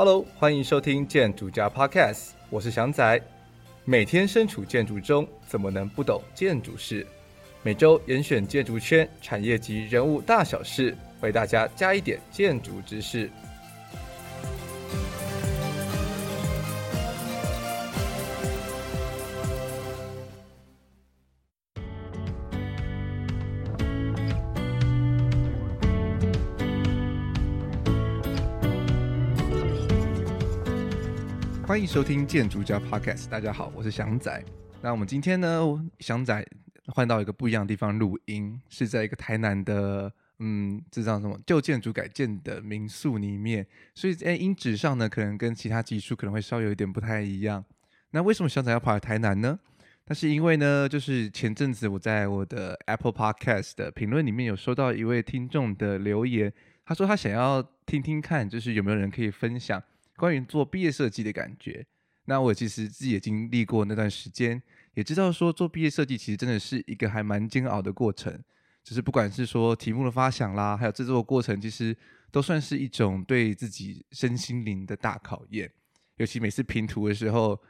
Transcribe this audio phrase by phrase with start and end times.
[0.00, 3.20] Hello，欢迎收听建筑家 Podcast，我是祥仔。
[3.84, 7.04] 每天身处建筑中，怎么能不懂建筑事？
[7.64, 13.28] 每周严选建筑圈产业及人物大小事，为大家加一点建筑知识。
[31.88, 34.44] 收听建筑家 Podcast，大家好，我是祥仔。
[34.82, 35.58] 那我们今天呢，
[36.00, 36.46] 祥仔
[36.88, 47.64] 换到一个不一样的地方录音，是在一个台南的，嗯，这叫什么旧建筑改建的民宿里面，所以在音质上呢，可能跟其他集数可能会稍微有一点不太一样。
[48.10, 49.58] 那为什么祥仔要跑来台南呢？
[50.08, 56.52] 那是因为呢，就是前阵子我在我的 Apple Podcast 的评论里面有收到一位听众的留言，
[56.84, 59.82] 他说他想要听听看，就是有没有人可以分享。
[60.18, 61.86] 关于做毕业设计的感觉，
[62.24, 64.60] 那我其实自己也经历过那段时间，
[64.94, 68.38] 也知道说做毕业设计其实真的是一个还蛮煎熬的过程。
[68.84, 71.94] 就是不管是说题目的发想啦，还有制作的过程，其实
[72.30, 75.70] 都算是一种对自己身心灵的大考验。
[76.16, 77.60] 尤其每次评图的时候，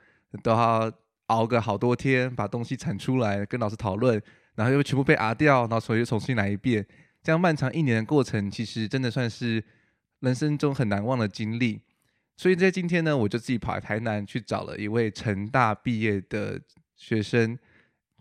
[0.42, 0.92] 都要
[1.26, 4.22] 熬个好多天，把东西产出来，跟老师讨论，
[4.54, 6.86] 然后又全部被压掉，然后所以又重新来一遍。
[7.22, 9.62] 这样漫长一年的过程，其实真的算是
[10.20, 11.80] 人生中很难忘的经历。
[12.38, 16.58] 所以在今天呢，我就自己跑来台南去找了一位成大毕业的
[16.94, 17.58] 学生，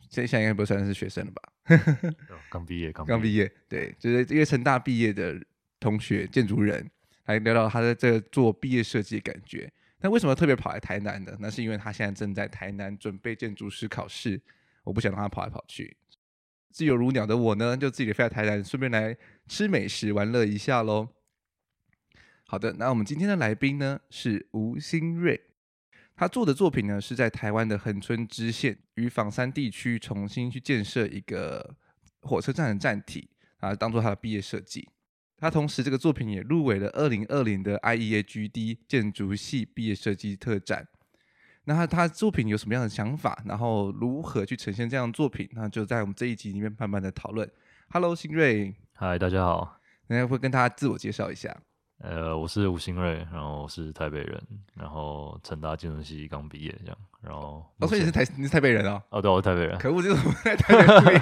[0.09, 2.15] 现在应该不算是学生了吧？
[2.49, 5.39] 刚毕业，刚刚毕业，对，就是一个成大毕业的
[5.79, 6.89] 同学，建筑人，
[7.27, 9.71] 来聊聊他在这做毕业设计的感觉。
[9.99, 11.37] 那为什么特别跑来台南呢？
[11.39, 14.41] 那是因为他现在正在台南准备建筑师考试，
[14.83, 15.95] 我不想让他跑来跑去。
[16.71, 19.15] 自由如鸟的我呢，就自己飞到台南，顺便来
[19.47, 21.07] 吃美食、玩乐一下喽。
[22.49, 25.37] 好的，那我们今天的来宾呢是吴新瑞，
[26.15, 31.75] 他做的作品呢是在台湾的恒春支线与仿山地区重新去建设一个
[32.21, 34.87] 火车站的站体啊，当做他的毕业设计。
[35.35, 40.87] 他同时这个作品也入围了二零二零的 IEA GD 建筑系毕业设计特展。
[41.65, 45.49] 那他他作品有什么样的想法，然后如何去呈现这样的作品？
[45.51, 47.51] 那就在我们这一集里面慢慢的讨论。
[47.89, 51.53] Hello，新瑞，嗨，大家好，那会跟大家自我介绍一下。
[51.99, 54.41] 呃，我是吴新瑞，然后我是台北人，
[54.75, 59.01] 然后成大建筑系刚毕业这样，然后哦，所以你是台你是台北人哦？
[59.09, 59.77] 哦，对，我是台北人。
[59.79, 61.19] 可恶，这怎么在台北？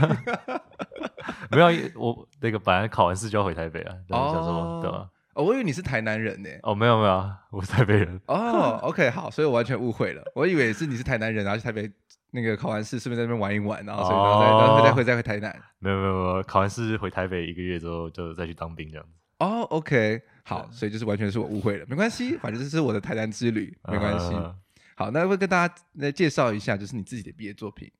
[1.55, 3.95] 没有，我那个本来考完试就要回台北啊。
[4.09, 5.09] 哦，想说对吧？
[5.35, 6.49] 哦，我以为你是台南人呢。
[6.63, 8.19] 哦，没有没有，我是台北人。
[8.27, 11.89] 哦，OK，好，所以我完全误会了，我以为是你是台南人，然后去台北
[12.31, 15.57] 那个考完试，顺便在那边玩一玩，然后所以然后再然后再回再回台南。
[15.79, 19.11] 没有没有没有，考完试回台北一个月之后，就再去当兵这样子。
[19.39, 20.21] 哦，OK。
[20.47, 24.27] 好，所以就是完全是我误会了，没关系， 反正这是我的台南之旅，没关系。
[24.27, 24.55] Uh,
[24.95, 27.91] 好，那会跟大家来介绍一下，就是你自己的毕业作品。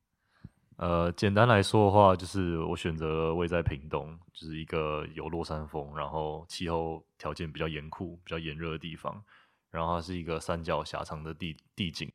[0.77, 9.23] 呃，简单来说的话，就是我选择了位在屏东，就是一个有落山风，然后气候条件比较严酷、比较炎热的地方。
[9.71, 12.09] 然后它是一个三角狭长的地地景，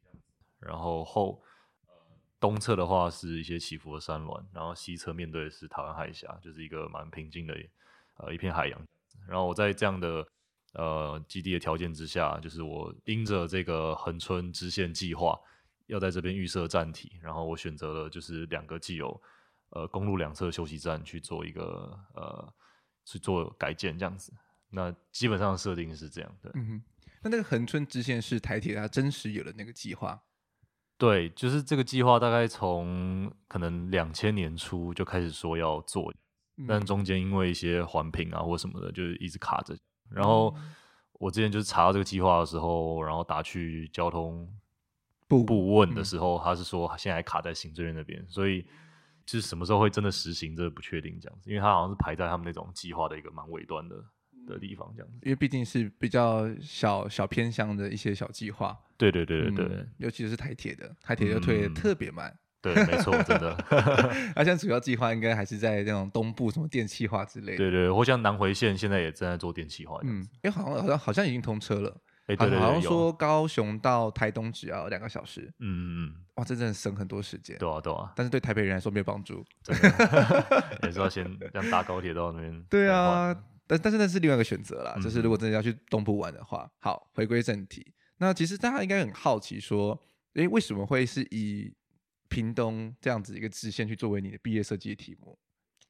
[0.61, 1.43] 然后后
[2.39, 7.55] 东侧的话是一些起伏的山峦，然后西侧面对的是台湾海峡，就是一个蛮平静的
[8.19, 8.81] 呃一片海洋。
[9.29, 10.27] 然后我在这样的
[10.75, 15.39] 呃基地的条件之下，就是我因着这个恒春支线计划
[15.87, 19.21] 要在这边预设站体，然后我选择了就是两个既有
[19.71, 22.55] 呃公路两侧休息站去做一个呃
[23.05, 24.33] 去做改建这样子。
[24.71, 26.51] 那基本上设定是这样的。
[26.55, 26.83] 嗯哼。
[27.23, 30.23] 那那个恒春支线是台铁它真实有的那个计划？
[30.97, 36.13] 对，就是这个计划大概从可能两千年初就开始说要做。
[36.67, 39.77] 但中间因为一些环评啊或什么的，就是一直卡着。
[40.11, 40.55] 然后
[41.15, 44.49] 我之前就是查到这个计划的时候，然后打去交通
[45.29, 48.63] 部部问的时候，他是说现在还卡在行政院那边，所以
[49.25, 51.49] 就是什么时候会真的实行，这个不确定这样子。
[51.49, 53.97] 因为他好像是排在他们那种计划的一个蛮尾端的
[54.47, 55.19] 的地方这样子。
[55.23, 58.77] 因为毕竟是比较小小偏向的一些小计划。
[58.97, 62.29] 对对对对对，嗯、尤其是台铁的，台铁就推的特别慢。
[62.31, 63.57] 嗯对，没错，真的。
[64.37, 67.59] 而且主要计划应该还是在那种东部，什么电气化之类的。
[67.59, 69.99] 对对，或像南回线现在也正在做电气化。
[70.03, 71.97] 嗯，因为好像好像好像已经通车了。
[72.27, 75.53] 哎，对对对，好像说高雄到台东只要两个小时。
[75.59, 76.15] 嗯嗯嗯。
[76.35, 77.57] 哇，这真的省很多时间。
[77.59, 78.13] 对啊对啊。
[78.15, 79.45] 但是对台北人来说没有帮助。
[79.65, 80.79] 真的。
[80.85, 82.63] 也是要先像搭高铁到那边。
[82.69, 83.35] 对啊，
[83.67, 84.95] 但但是那是另外一个选择啦。
[85.03, 87.95] 就是如果真的要去东部玩的话，好，回归正题。
[88.19, 89.99] 那其实大家应该很好奇说，
[90.35, 91.75] 哎，为什么会是以
[92.31, 95.39] 屏东这样子一个支线去作为你的毕业设计的题目，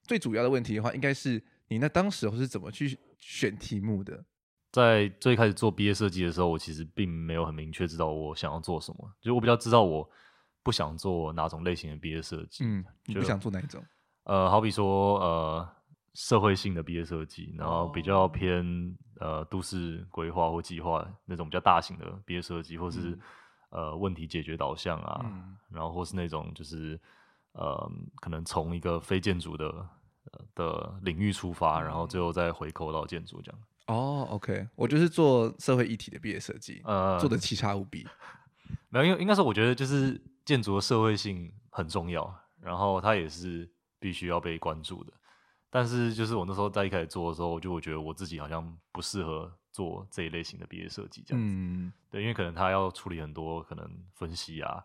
[0.02, 4.24] 最主要的问题的话，应该是你那当时是怎么去选题目的？
[4.72, 10.08] 在最开始做毕业设计的时候，我其实并没有很明确知道我想要做什么，就我比较知道我
[10.62, 12.64] 不想做哪种类型的毕业设计。
[12.64, 13.84] 嗯，你不想做哪一种？
[14.24, 15.68] 呃，好比说呃
[16.14, 18.64] 社会性的毕业设计，然后比较偏、
[19.20, 23.18] 哦、呃都市规划或计划那种比较大型的毕业设计，或是、嗯、
[23.70, 27.00] 呃问题解决导向啊，嗯、然后或是那种就是
[27.52, 27.90] 呃
[28.20, 29.66] 可能从一个非建筑的、
[30.32, 33.60] 呃、的领域出发，然后最后再回扣到建筑这样。
[33.86, 38.06] 哦，OK，我就是做社会议题的毕业设计，呃，做的奇差无比。
[38.88, 43.68] 没有，因为应该是，我觉得就是建筑的社会性很重要，然后它也是
[43.98, 45.12] 必须要被关注的。
[45.68, 51.54] 但是，就是我那时候在一开始做的时候，就我觉得我自己好像不适合做这一类型的毕业设计，这样子。
[51.54, 54.84] 嗯，对，因为可能他要处理很多可能分析啊，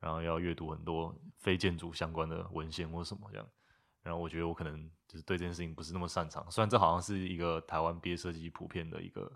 [0.00, 3.46] 然后要阅读很多非建筑相关的文献或什么这样。
[4.02, 9.30] 然后我觉得我可能就是对这件事情不是那么擅长，虽然这好像是一个台湾毕业设计普遍的一个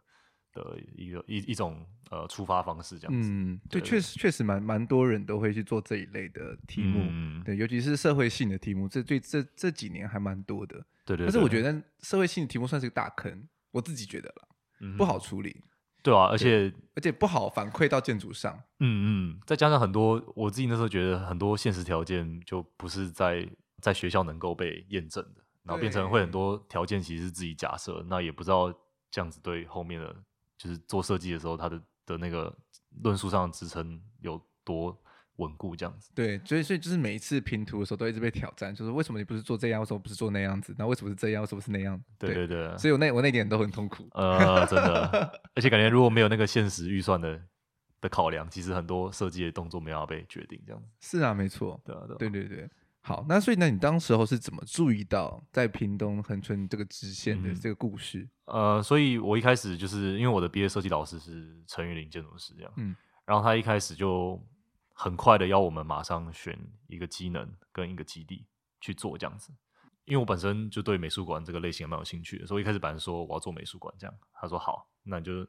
[0.53, 3.29] 的一个一一种呃出发方式这样子。
[3.31, 10.77] 嗯，对，确实确实蛮蛮多人都会去做这一类的题目，嗯、对，尤其是社会性的题目，这对这这几年还蛮多的。
[11.05, 11.27] 对，对对。
[11.27, 14.49] 但是我觉得社会性的题目算是个大坑，我自己觉得啦，
[14.83, 15.65] 嗯、不好处理。
[16.03, 18.53] 对啊，而且而且不好反馈到建筑上。
[18.81, 23.49] 嗯嗯，再加上很多我自己那时候觉得很多现实条件就不是在。
[23.81, 28.73] 在学校能够被验证的，然后变成会很多条件其实是自己假设，那也不知道
[29.11, 30.15] 这样子对后面的，
[30.57, 32.57] 就是做设计的时候，它的的那个
[33.03, 34.97] 论述上的支撑有多
[35.37, 36.11] 稳固这样子。
[36.15, 40.75] 对，所以所以就是每一次拼图的时候都一直被挑战，就是为什么你不是做这样，为什么不是做那样子？
[40.79, 42.01] 那为什么是这样，为什么是那样？
[42.19, 44.09] 对对对，所以我那我那点都很痛苦。
[44.13, 47.41] 呃，真的，而且感觉如果没有那个现实预算的
[48.01, 50.89] 的考量，其实很多设计的动作没有被决定这样子。
[51.01, 51.81] 是啊，没错。
[51.85, 52.71] 对啊，对，对对对。
[53.05, 58.21] 好，那所以那你当时候是怎么注意到在屏东恒春这个支线的这个故事？
[58.45, 62.95] 嗯、呃，所以我一开始就是因为我的毕业设计老师是陈玉林建筑师这样，嗯，
[63.27, 64.41] 然后他一开始就
[64.95, 68.47] 很快的要我们马上选一个机能跟一个基地
[68.81, 69.53] 去做这样子，
[70.05, 75.47] 因为我本身就对美术馆这个类型蛮有兴趣的，所以一开始本来说我要做美术馆这样，他说好，那你就。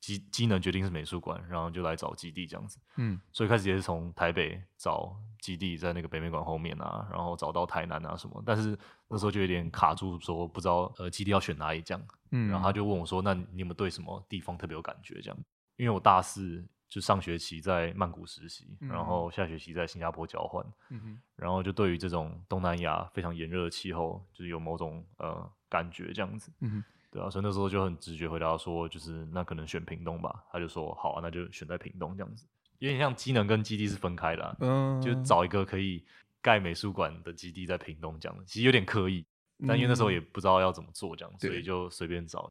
[0.00, 2.78] 机机能决定是美术馆，然后就来找基地这样子。
[2.96, 8.42] 嗯，所以开始也是从台北找基地，在那个北美馆后面啊，然后找到台南啊什么。
[8.46, 8.74] 但是
[9.08, 12.02] 那时候就有点卡住，说不知道呃基地要选哪里这样。
[12.30, 15.38] 嗯，然后他就问我说：“那你有没有对什么地方特别有感觉？”这样，
[15.76, 20.62] 因为我大四就上学期在曼谷实习，嗯、然后下学期在新加坡交换。
[21.36, 26.52] 然后就对于这种东南亚非常炎热的气候，就是有某种呃感觉这样子。
[26.60, 26.84] 嗯哼。
[27.12, 30.44] 对啊，所以那时候就很直觉回答说，就是那可能选屏东吧。
[30.52, 32.46] 他就说好啊，那就选在屏东这样子。
[32.78, 36.04] 有点像机能跟基地是分开的，啊，嗯，就找一个可以
[36.40, 38.44] 盖美术馆的基地在屏东这样子。
[38.46, 39.26] 其实有点刻意，
[39.66, 42.50] 但因为那时候也不知道要怎么做这样，嗯，所以就随便找。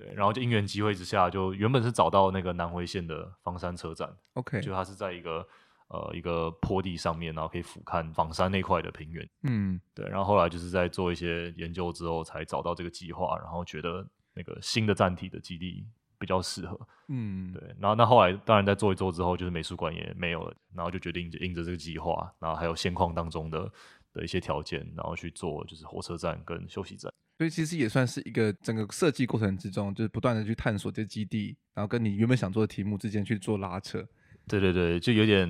[0.00, 4.10] 对，然后就因缘机会之下，就原本是找到那个南回线的枋山车站。
[4.34, 5.46] OK，就它是在一个。
[5.92, 9.28] 呃，一个坡地上面，然后可以俯瞰枋山那块的平原。
[9.42, 10.08] 嗯，对。
[10.08, 15.84] 然后后来就是在做一些研究之后，才找到这个计划，然后觉得那个新的站体的基地
[16.16, 16.78] 比较适合。
[17.08, 17.60] 嗯，对。
[17.80, 23.68] 然后那后来当然在做一做之后，就是美术馆也没有了，然后就决定就印着这个计划，然后还有现况当中的
[24.12, 27.12] 的一些条件，然后去做就是火车站跟休息站。
[27.40, 34.06] 所以其实也算是一个整个设计过程之中，就是不断的去探索这基地，然后跟你原本想做的题目之间去做拉扯。
[34.46, 35.48] 对对对，就有点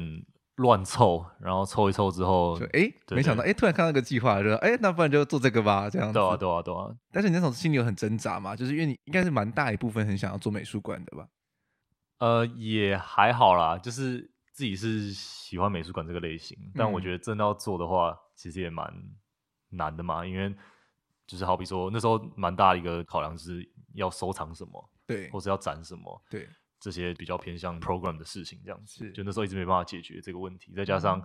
[0.58, 6.14] 乱凑，然后凑一凑之后，就哎，没想到哎，突然看到一个计划，就说哎，那不然就做这个吧，这样子。
[6.14, 6.94] 对啊，对啊，对啊。
[7.10, 11.26] 但是你那种心里有很挣扎嘛，就是因为你应该是蛮大一部分很想要做美术馆的吧？
[12.20, 18.94] 呃，也还好啦，就是自己是喜欢美术馆这个类型，但我觉得真的要做的话，其实也蛮
[19.70, 20.54] 难的嘛，因为
[21.30, 26.48] 就是好比说那时候蛮大的一个考量是要收藏什么，对，或是要展什么，对。
[26.82, 30.72] 这些比较偏向 program 的事情，这样子，就那时候一直没办法解决这个问题。
[30.72, 31.22] 再加上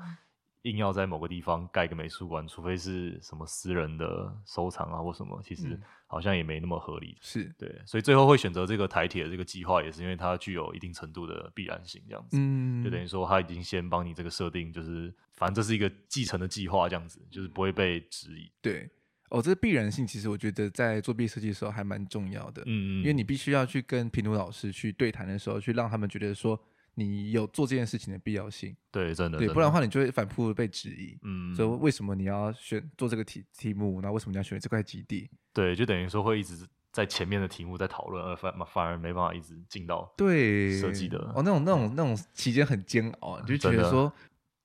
[0.63, 7.17] 硬要在某个地方盖个美术馆，除非是什么私人的收藏啊或什么，其实好像也没那么合理。
[7.21, 12.35] 是对，所以最后会选择这个台铁的这个计划，也是因为它具有一定程度的必然性，这样子。
[12.37, 18.51] 嗯，就等于说他已经先帮你这个设定，就是反正这是一个继承的计划，这样子，就是不会被质疑。
[18.61, 18.89] 对。
[19.29, 26.59] 哦，这个必然性其实我觉得在做毕业设计的时候还蛮重要的，嗯嗯，因为你必须要去跟评图老师去对谈的时候，去让他们觉得说
[26.93, 28.75] 你有做这件事情的必要性。
[28.91, 31.17] 对，真的，对，不然的话你就会反复被质疑。
[31.23, 33.99] 嗯，所以为什么你要选做这个题题目？
[33.99, 35.29] 那为什么你要选这块基地？
[35.51, 41.17] 对，就等于说会一直在前面的题目在讨论，而反反而没办法一直进到对设计的。
[41.35, 44.13] 哦，那种那种那种期间很煎熬，你就觉得说。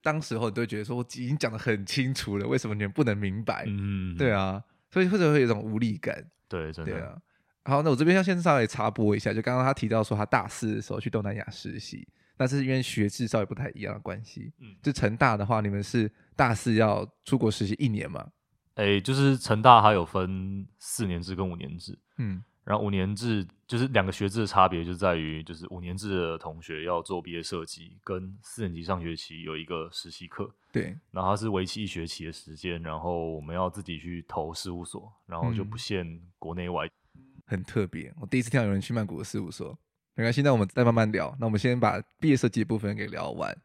[0.03, 3.65] 当时候你都会觉得说，我已经讲的很清楚了，为什么你们不能明白？
[3.67, 6.25] 嗯，对啊，所以或者会有一种无力感。
[6.49, 6.93] 对，真的。
[6.93, 7.17] 对啊，
[7.65, 14.53] 好，那我这边要先稍微插播一下，就刚刚他提到说他大四的时候去东南亚实习，那是因为学制稍微不太一样的关系。
[14.59, 18.27] 嗯，就成大的话，你们是大四要出国实习一年嘛？
[18.75, 21.99] 哎、欸，就是成大还有分四年制跟五年制。
[22.17, 22.43] 嗯。
[22.65, 30.55] 然后五年制就是两个学制的差别，就在于就是五年制的同学要做毕业设计，跟四年级上学期有一个实习课。
[30.71, 38.13] 对，然后它是为期一学期的时间，然后我们要自己去投事务所，然后就不限国内外，嗯，很特别。
[38.21, 39.77] 我第一次听到有人去曼谷的事务所，
[40.15, 41.35] 没关系，那我们再慢慢聊。
[41.41, 43.57] 那我们先把毕业设计的部分给聊完。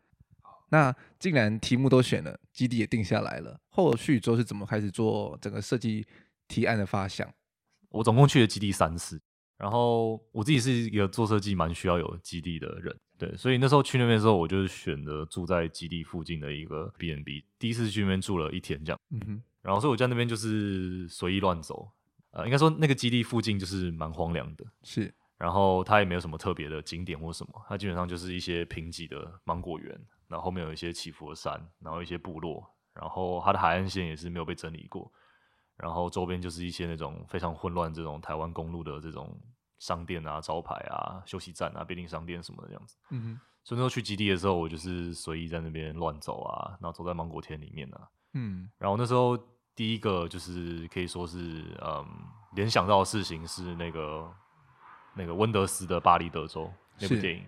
[0.70, 6.08] 那既然题目都选了，基地也定下来了，后续之后是怎么开始做整个设计
[6.48, 7.32] 提案的发想？
[7.96, 9.22] 我总共去了基地三次，
[9.58, 21.90] 然后我自己是一个做设计蛮需要有基地的人，对，所以那时候去那边的时候，我就选择住在基地附近的一个 B N B 第一次去那边住了一天这样，嗯哼，然后所以我在那边就是随意乱走，
[22.32, 29.98] 呃，应该说那个基地附近就是蛮荒凉的，是，然后它也没有什么特别的景点或什么，它基本上就是一些贫瘠的芒果园，
[30.28, 32.62] 然后后面有一些起伏的山，然后一些部落，
[32.94, 35.10] 然后它的海岸线也是没有被整理过。
[35.78, 39.38] 然后周边就是一些那种非常混乱这种台湾公路的这种
[39.80, 42.98] 商店啊、招牌啊、休息站啊、便利商店什么的这样子。
[43.10, 43.40] 嗯哼。
[43.64, 48.08] 所以那时候去基地的时候，我就是随意在那边乱走啊，然后走在芒果田里面啊。
[48.34, 48.70] 嗯。
[48.78, 49.38] 然后那时候
[49.76, 52.06] 第一个就是可以说是嗯
[52.54, 54.32] 联想到的事情是那个
[55.14, 56.64] 那个温德斯的《巴黎德州》
[57.00, 57.46] 那部电影。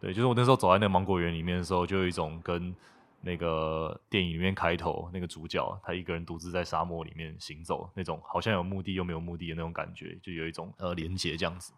[0.00, 2.74] 对，就是我那时候走在那个芒果园里面的时候，就有一种跟。
[3.20, 11.72] 那个电影里面开头那个主角，他一个人独自在沙漠里面行走，那种好像有目的又没有目的的那种感觉，就有一种呃连结这样子。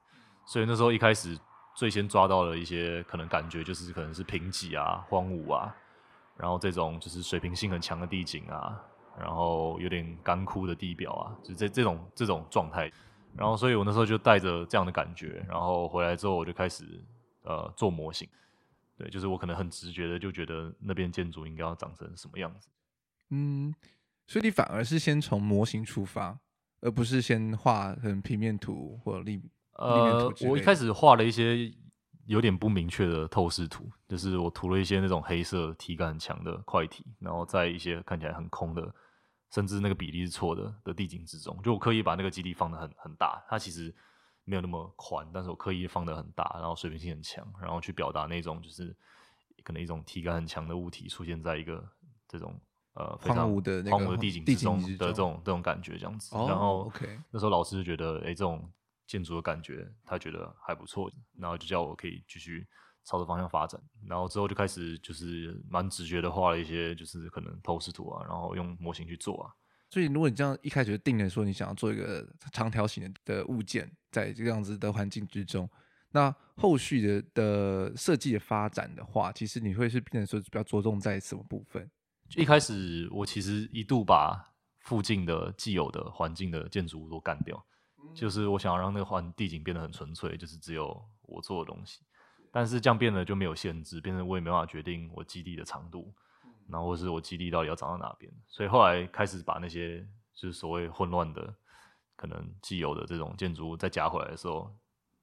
[0.44, 1.38] 所以那时候一开始
[1.74, 5.74] 最先抓到了一些可能感觉，就是可能是贫瘠啊、荒芜啊，
[6.36, 8.78] 然后这种就是水平性很强的地景啊，
[9.18, 12.90] 然后有点干枯的地表啊，就这这种这种状态。
[13.36, 16.84] 然后所以我那时候就带着这样的感觉，然后回来之后我就开始
[17.44, 18.28] 呃做模型。
[18.98, 22.68] 对，就是我可能很直觉的就觉得那边建筑应该要长成什么样子。
[23.30, 23.72] 嗯，
[24.26, 26.36] 所以你反而是先从模型出发，
[26.80, 29.40] 而不是先画很平面图或立
[29.74, 31.72] 呃，我一开始画了一些
[32.26, 38.92] 有点不明确的透视图，就是我涂了一些那种黑色体感很强的块体，然后在一些看起来很空的，
[39.52, 43.94] 甚至那个比例是错的的地景之中，就我刻意把那个基地放的很很大，它其实。
[44.48, 48.96] 没有那么宽，但是我刻意放的很大，然后水平性很强，然后去表达那种就是
[49.62, 51.86] 可能一种体感很强的物体出现在一个
[52.26, 52.58] 这种
[52.94, 56.34] 呃非常荒芜的荒芜的地景之中的这种这种感觉这样子。
[56.34, 58.72] 然后、OK、那时候老师就觉得，哎，这种
[59.06, 62.66] 建筑的感觉他觉得还不错，然后就叫我可以继续
[63.04, 63.78] 朝着方向发展。
[64.06, 69.52] 然后之后就开始就是蛮直觉的画了一些就是可能透视图啊，然后用模型去做啊。
[69.90, 75.68] 所以，如果你这样一开始就定了说你想要做一个长条形的物件，在这样子的环境之中，
[76.10, 81.90] 那后续的的设计的发展的话，其实你会是变成说比较着重在什么部分？
[82.36, 87.64] 一开始我其实一度把附近的既有的环境的建筑物都干掉，
[88.14, 92.00] 就是我想要让那个环地景变得很纯粹，就是只有我做的东西。
[92.52, 96.14] 但是这样变得就没有限制，变成我也没办法决定我基地的长度。
[96.70, 101.54] 然后或是我基地到底要长到哪边，所以后来开始把那些就是所谓混乱的、
[102.14, 104.70] 可能既有的这种建筑物再加回来的时候，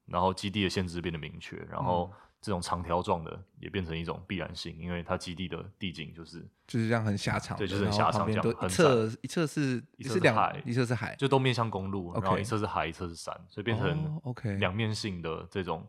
[0.06, 15.86] 然后基地的限制变得明确，然后这种长条状的也变成一种必然性，因为它基地的地景就是就是这样很狭长，对，就是很狭长这样，一侧一侧是一侧是海，一侧是海，就都面向公路，然后一侧是海，一侧是山，所以变成 OK 两面性的这种。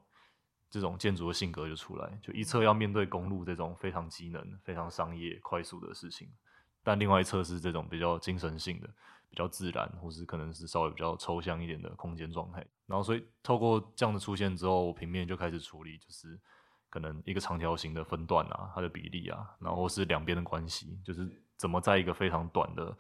[0.78, 6.30] 这种建筑的性格就出来，就一侧要面对公路这种非常机能、非常商业、快速的事情，
[6.84, 8.88] 但另外一侧是这种比较精神性的、
[9.28, 12.64] 比较自然，或是可能是稍微比较抽象一点的空间状态。
[12.86, 16.40] 然后，所以透过这样的出现之后，平面就开始处理，就是
[16.92, 22.96] 可能一个长条形的分段啊，它的比例啊，然后是两边的关系，就是怎么在一个非常短的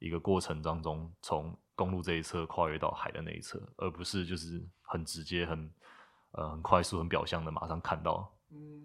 [0.00, 5.70] 一个过程当中，从公路这一侧跨越到海的那一侧，而不是就是很直接很。
[6.32, 8.32] 呃，很快速、很表象的，马上看到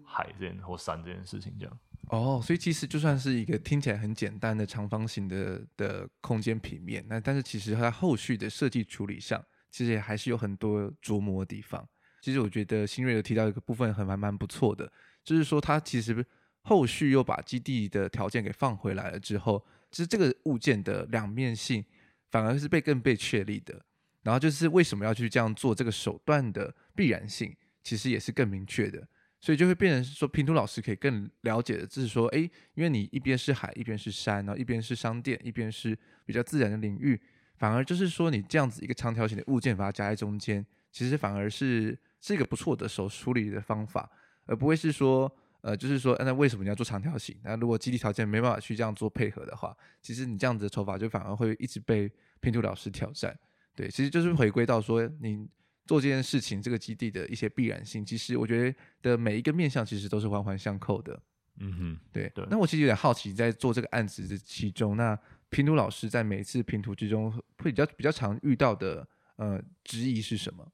[0.04, 1.78] 海这件或山这件事情，这样。
[2.08, 11.88] 哦，所以其实就算是一个听起来很简单的长方形的的空间平面，那但是其实它在后续的设计处理上，其实也还是有很多琢磨的地方。
[12.20, 14.92] 其实我觉得新锐有提到一个部分，还蛮蛮不错的，
[15.24, 16.24] 就是说它其实
[16.62, 21.84] 后续又把基地的条件给放回来了之后，其实这个物件的两面性
[22.30, 23.84] 反而是被更被确立的。
[24.26, 27.54] 然后就是为什么要去这样做，这个手段的必然性
[27.84, 29.06] 其实也是更明确的，
[29.40, 32.38] 所以就会变成说，拼图老师可以更了解的，就是说，哎，
[32.74, 37.20] 因为你一边是海，一边是山，然后一边是商店，一边是比较自然的领域，
[37.56, 44.10] 反而就是说你这样子一个长条形的物件把它夹在中间，其实反而是是一个不错的手处理的方法，
[44.46, 45.32] 而不会是说。
[45.62, 47.36] 呃，就是说，那为什么你要做长条形？
[47.42, 53.36] 那如果基地条件没办法去这样做配合的话，其实你这样子的手法就反而会一直被拼图老师挑战。
[53.76, 55.46] 对，其实就是回归到说，你
[55.84, 61.22] 做这件事情，这个基地的一些必然性，其实我觉得的每一个面向其实都是环环相扣的。
[61.58, 62.44] 嗯哼，对对。
[62.50, 65.16] 那我其实有点好奇，在做这个案子的其中，那
[65.50, 69.06] 拼图老师在每次拼图之中会比较比较常遇到的
[69.36, 70.66] 呃质疑是什么？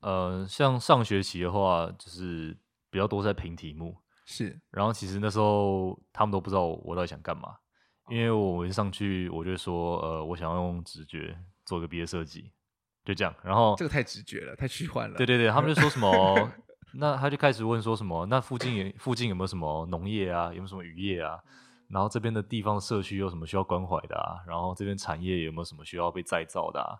[0.00, 2.56] 呃，像上学期的话，就是。
[2.90, 3.94] 比较多在评题目，
[4.24, 4.58] 是。
[4.70, 7.54] 然后其实那时候他们都不知道我到底想干嘛，
[8.08, 12.50] 因为我一上去我就说，呃，我想要用直觉做个毕业设计，
[13.04, 13.34] 就这样。
[13.42, 15.18] 然后这个太直觉了，太虚幻了。
[15.18, 16.50] 对对对，他们就说什么，
[16.94, 21.38] 那他就开始问说什么，那附近有附近有没有什么农业啊，有没有什么渔业啊？
[21.90, 24.40] 然后这边的地方社区有什么需要关怀的啊？
[24.46, 26.96] 然后这边产业有没有什么需要被再造的啊？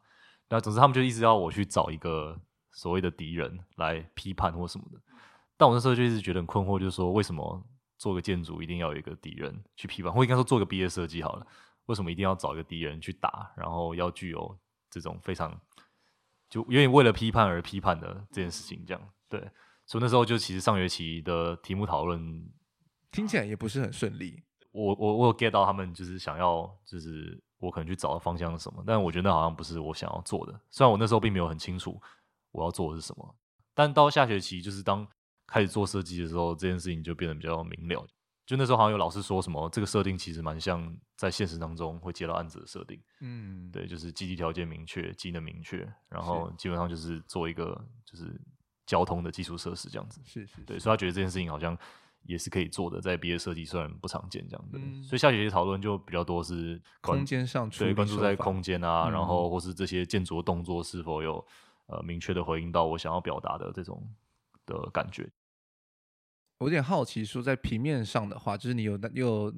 [0.51, 2.39] 那总之他们就一直要我去找一个
[2.73, 5.01] 所谓的敌人来批判或什么的。
[5.57, 7.63] 但我那时候就一直觉得很困惑，就是说，为什么
[7.99, 11.47] 做个建筑一定要有一个敌人去批判，或应该说做个毕业设计好了，
[11.89, 15.61] 为什么一定要找一个敌人去打，然后要具有这种非常
[16.49, 19.41] 就因为为了批判而批判的这件事情，这样对，
[19.85, 22.49] 所以那时候就其实上学期的题目讨论
[23.11, 24.43] 听起来也不是很顺利。
[24.71, 30.61] 我我我有 get 到他们就是想要就是我可能去找的方向是什么，但我觉得那好像不是我想要做的。
[30.71, 32.01] 虽然我那时候并没有很清楚
[32.53, 33.37] 我要做的是什么，
[33.75, 35.07] 但到下学期就是当。
[35.51, 38.07] 开始做设计的时候，这件事情就变得比较明了。
[38.49, 42.99] 就那时候好像有老师说什么，这个设定其实蛮像在现实当中会接到案子的设定。
[43.21, 48.41] 嗯，对，就是基地条件明确，技能明确，然后基本上就是做一个就是
[48.87, 50.19] 交通的基础设施这样子。
[50.25, 51.77] 是是，是，对，所以他觉得这件事情好像
[52.23, 54.79] 也是可以做的，在毕业设计虽然不常见这样子。
[54.81, 61.47] 嗯，所以下学期讨论就比较多是空间上，对，关注在空间啊，嗯，然后或是这些建筑的动作是否有
[61.89, 64.03] 呃明确的回应到我想要表达的这种
[64.65, 65.31] 的感觉。
[66.59, 69.53] 我有点好奇，说在平面上的话，就是你有你有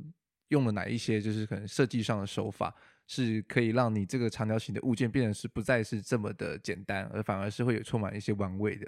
[0.49, 2.75] 用了哪一些，就是可能设计上的手法，
[3.07, 8.87] 是可以让你这个长条形的物件变成是不再是这么的简单，而反而是会有充满一些玩味的。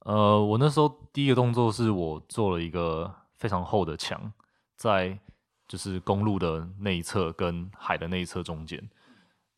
[0.00, 4.32] 呃，我那时候第一个动作是我做了一个非常厚的墙，
[4.76, 5.18] 在
[5.66, 8.78] 就是公路的那一侧跟海的那一侧中间，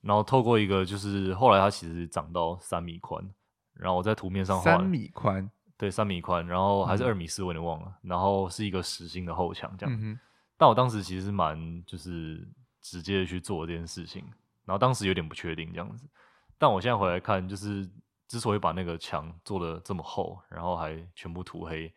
[0.01, 3.29] 然后透过一个就是后来它其实长到三米宽，
[3.75, 5.51] 然后我在图面上画三米宽。
[5.79, 7.89] 对，三米宽，然后还是二米四，我有点忘了。
[8.03, 10.19] 嗯、然后是一个实心的后墙，这样、嗯。
[10.57, 12.49] 但我当时其实蛮就是
[12.81, 14.25] 直接去做这件事情，
[14.65, 16.09] 然后当时有点不确定这样子。
[16.57, 17.87] 但我现在回来看，就是
[18.27, 21.93] 之所以把那个墙做的这么厚，然后还全部涂黑，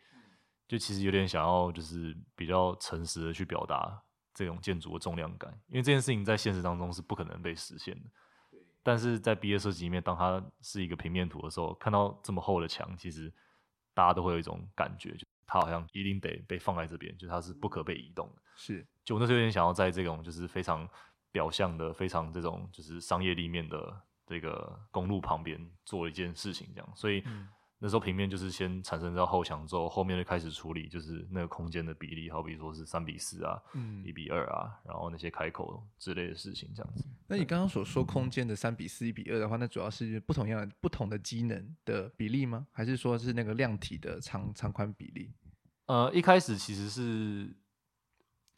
[0.68, 3.98] 就其实有点想要就是比较诚实的去表达
[4.34, 8.10] 这种建筑的重量感，因为这件事情在现实当中是不可能被实现的。
[8.84, 13.34] 但是在毕业设计里面，当它是一个平面图的时候，看到这么厚的墙，其实。
[14.00, 18.42] 大家都会有一种感觉，就它好像一定得被放在这边，就它是不可被移动的。
[18.56, 20.88] 是，就我那时候有点想要在这种就是非常
[21.34, 27.22] 表象的、非常这种就是商业立面的这个公路旁边做一件事情，这样，所以。
[27.26, 27.50] 嗯
[27.82, 37.06] 那时候平面就是先产生到后墙之后，后面就开始处理，就是那个空间的比例，好比说是三比四啊，嗯，一比二啊，然后那些开口之类的事情这样子。
[37.28, 42.68] 那你刚刚所说空间的三比四、一比二的话，那主要是不同样的不同的机能的比例吗？
[42.72, 45.32] 还是说是那个量体的长长宽比例？
[45.86, 47.50] 呃，一开始其实是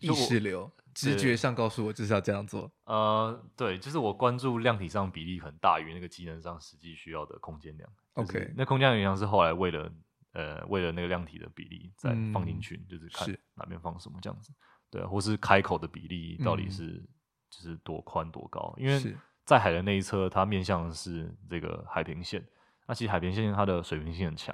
[0.02, 0.72] 意识流。
[0.94, 2.70] 直觉上告诉我就是要这样做。
[2.84, 7.90] 呃，对，就是我关注量体上比例很大于那个机能上实际需要的空间量。
[8.16, 9.90] OK，那空间量是后来为了
[10.34, 14.52] 呃为了那个量体的比例再放进去，嗯，就是看哪边放什么这样子。
[14.90, 17.08] 对，或是开口的比例到底是，嗯，
[17.50, 18.76] 就是多宽多高？
[18.78, 22.46] 因为在海的那一侧，它面向的是这个海平线。
[22.86, 24.54] 那其实海平线它的水平性很强，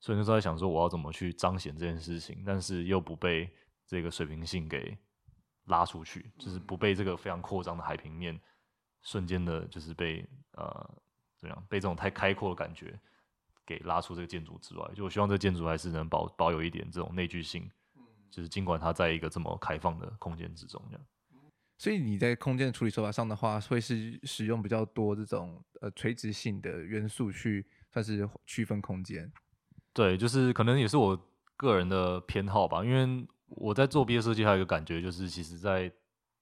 [0.00, 3.48] 所以那时候在想说我要怎么去彰显这件事情，但是又不被
[3.88, 4.96] 这个水平性给。
[5.70, 8.40] 拉出去，就是不被这个非常扩张的海平面
[9.02, 10.90] 瞬间的，就是被呃
[11.38, 12.98] 怎样被这种太开阔的感觉
[13.66, 14.90] 给拉出这个建筑之外。
[14.94, 17.70] 就我希望这个建筑还是能保保有一点这种内聚性，
[18.30, 21.06] 就是尽管它在一个这么开放的空间之中这样。
[21.76, 29.30] 所以你在空间的处理手法上的话，会是使用比较多这种呃垂直性的元素去算是区分空间。
[29.92, 33.28] 对，就是可能也是我个人的偏好吧，因为。
[33.48, 35.90] 我在做毕业设计，还有一个感觉就是，其实，在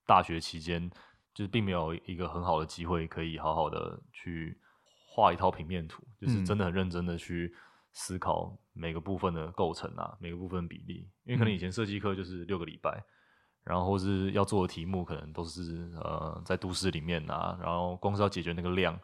[0.04, 0.90] 大学期间，
[1.34, 4.58] 就是并没有一个很好的机会可以好好的去
[5.08, 7.54] 画一套平面图，就是真的很认真的去
[7.92, 11.08] 思考每个部分的构成啊，每个部分比例。
[11.24, 13.02] 因为可能以前设计课就是六个礼拜，
[13.64, 18.98] 然后或是要做的题目可能都是呃在都市里面啊，然后光是要解决那个量，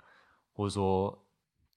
[0.53, 1.27] 或者说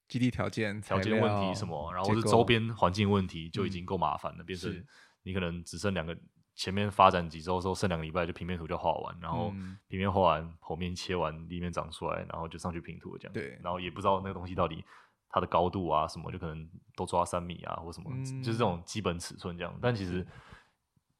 [0.08, 4.86] 基地条件、条件问题什么，然后是周边环境问题就已经够麻烦了，嗯、变成
[5.26, 6.18] 你可能只剩两个。
[6.58, 9.50] 前面发展几周之后，剩两个礼拜就平面图就画完，然后
[9.90, 13.34] 平面画完，剖面切完，立面长出来，然后就上去平图这样。
[13.34, 14.82] 对，然后也不知道那个东西到底
[15.28, 19.78] 它的高度啊什么，就可能都抓三米啊或什么，嗯、就是这种基本尺寸这样。
[19.82, 20.26] 但其实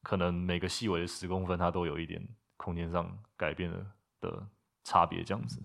[0.04, 3.86] 可能每个细微的十公分，它都有一点空间上改变的
[4.22, 4.48] 的
[4.86, 5.62] 差别这样子。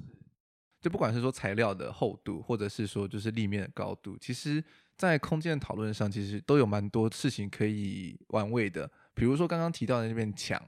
[0.81, 4.65] 就不管是说材料的厚度，或者是说就是立面的高度，其实
[5.01, 8.87] 在空间的讨论上，其实都有蛮多事情可以玩味的。
[9.15, 10.63] 比如说刚刚提到的那面墙，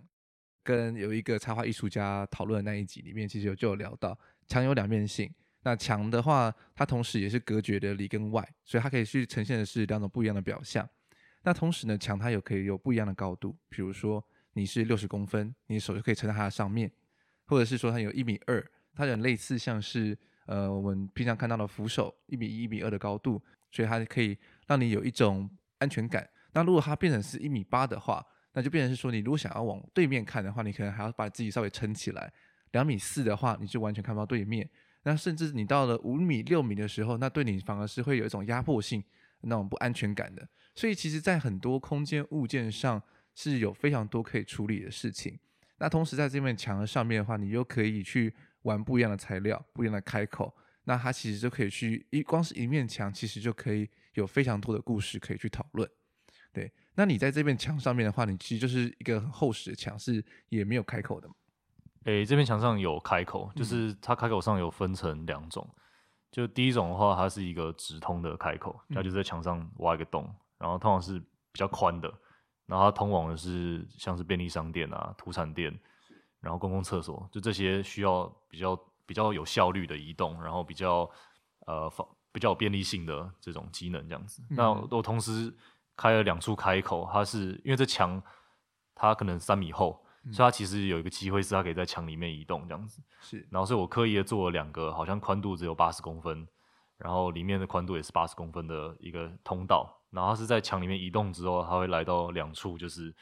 [0.63, 4.19] 跟有一个插画艺术家讨论的那一集里面，其实有就有聊到
[4.49, 5.31] 墙有两面性。
[5.65, 10.89] 那墙的话，它同时也是隔绝的里跟外，所以它可以去呈现的是两种不一样的表象。
[11.43, 16.91] 那同时呢，墙它有可以有不一样的高度，比如说你是六十公分，你手就可以撑在它的上面，
[17.45, 26.29] 或者是说它有一米二，它有类似像是呃我们平常看到的扶手一米一、一米二的高度，所以它可以让你有一种安全感。
[26.53, 32.33] 那如果它变成是一米八的话，那就变成是说，你如果想要往对面看的话，你可能还要把自己稍微撑起来。
[32.73, 34.69] 两米四的话，你就完全看不到对面。
[35.05, 39.03] 那甚至你到了五米、六米的时候，那对你反而是会有一种压迫性、
[39.41, 40.47] 那种不安全感的。
[40.75, 43.03] 所以，其实，在很多空间物件上
[43.35, 45.39] 是有非常多可以处理的事情。
[45.79, 48.33] 那同时，在这面墙的上面的话，你又可以去
[48.63, 50.55] 玩不一样的材料、不一样的开口。
[50.85, 55.89] 那它其实就可以去一光是一面墙，其实就可以有非常多的故事可以去讨论。
[56.53, 56.73] 对。
[56.95, 61.27] 那你在这面墙上面的话，你其实就是一个很厚实的墙，是也没有开口的。
[62.05, 65.67] 诶、欸，这边墙上有开口，就是它开口上有分成两种。
[65.67, 65.81] 嗯、
[66.31, 72.13] 就第一种的话，它是一个直通的开口，它就在墙上挖一个洞，然后通常是比较宽的，
[72.67, 75.73] 然后它通往的是像是便利商店啊、土产店，
[76.41, 78.79] 然后公共厕所，就这些需要比较
[79.13, 81.11] 比较有效率的移动，然后比较
[81.67, 84.43] 呃方比较有便利性的这种机能这样子。
[84.51, 85.55] 嗯、那我同时。
[85.95, 88.21] 开了两处开口，它是因为这墙
[88.95, 93.03] 它可能三米厚，嗯、所以它其实有一个机会是它可以在墙里面移动这样子。
[93.21, 96.49] 是，然后所以我刻意的做了两个，好像宽度只有八十公分，
[96.97, 103.15] 然后里面的宽度也是八十公分的一个通道，然后它是在墙里面移动之后，它会来到两处，就是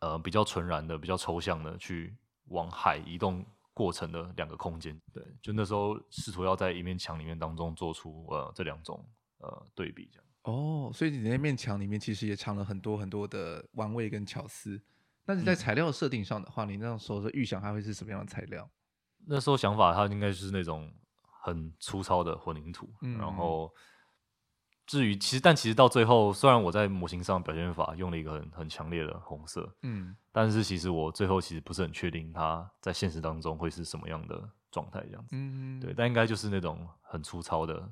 [0.00, 2.16] 呃比较纯然的、比较抽象的去
[2.46, 3.44] 往海移动
[3.80, 5.00] 过程的两个空间。
[5.10, 9.02] 对，就那时候试图要在一面墙里面当中做出呃这两种
[9.38, 10.24] 呃对比这样。
[10.42, 14.78] 哦，所以你那面墙里面其实也藏了很多很多的玩味跟巧思。
[15.24, 18.68] 但是在材料设定上的话，嗯、你那时候的预想它会是什么样的材料？
[19.26, 20.92] 那时候想法它应该就是那种
[21.42, 22.92] 很粗糙的混凝土。
[23.00, 23.72] 嗯、然后
[24.90, 35.28] 至于其实，但其实到最后，虽然我在模型上表现法用了一个很很强烈的红色，嗯，但是其实我最后其实不是很确定它在现实当中会是什么样的状态这样子。
[35.32, 37.88] 嗯，对，但应该就是那种很粗糙的。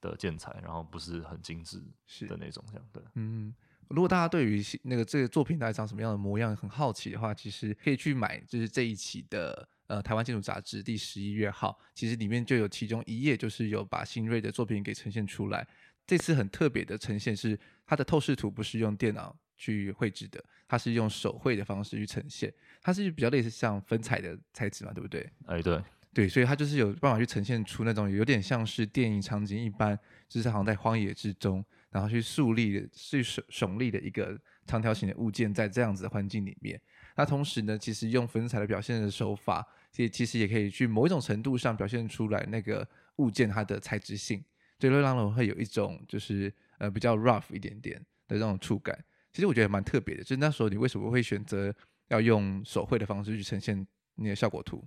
[0.00, 1.82] 的建材，然后不是很精致
[2.28, 3.02] 的那种，这样对。
[3.16, 3.52] 嗯，
[3.88, 15.66] 如果大家对于那个这个作品大概长什么样的模样很好奇的话，其实可以去买，就是这一期的呃台湾建筑杂志第十一月号，其实里面就有其中一页，就是有把新锐的作品给呈现出来。
[16.08, 25.30] 这次很特别的呈现是，它的透视图不是用电脑去绘制的，它是用手绘的方式去呈现，它是比较类似像粉彩的材质嘛，对不对？
[25.46, 25.80] 哎，对。
[26.14, 36.80] 对，所以它就是有办法去呈现出那种有点像是电影场景一般，就是好像在荒野之中，然后去树立的、去耸耸立的一个长条形的物件，在这样子的环境里面。
[37.14, 44.42] 那同时呢，其实用粉彩的表现的手法，其实其实也可以去某一种程度上表现出来那个物件它的材质性，
[44.78, 48.98] 所以会让人会有一种就是呃比较 rough 一点点的这种触感。
[49.32, 51.74] 其实我觉得蛮特别的，就是那时候你为什么会选择
[52.08, 54.84] 要用手绘的方式去呈现你的效果图？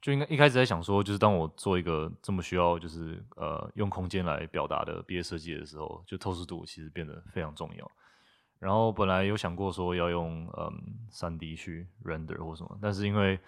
[0.00, 7.90] 就应该一开始在想说，就是当我做一个这么需要就是呃用空间来表达的毕业设计的时候，就透视度其实变得非常重要。
[8.58, 10.72] 然后本来有想过说要用嗯
[11.08, 13.38] 三 D 去 render 或什么，但是因为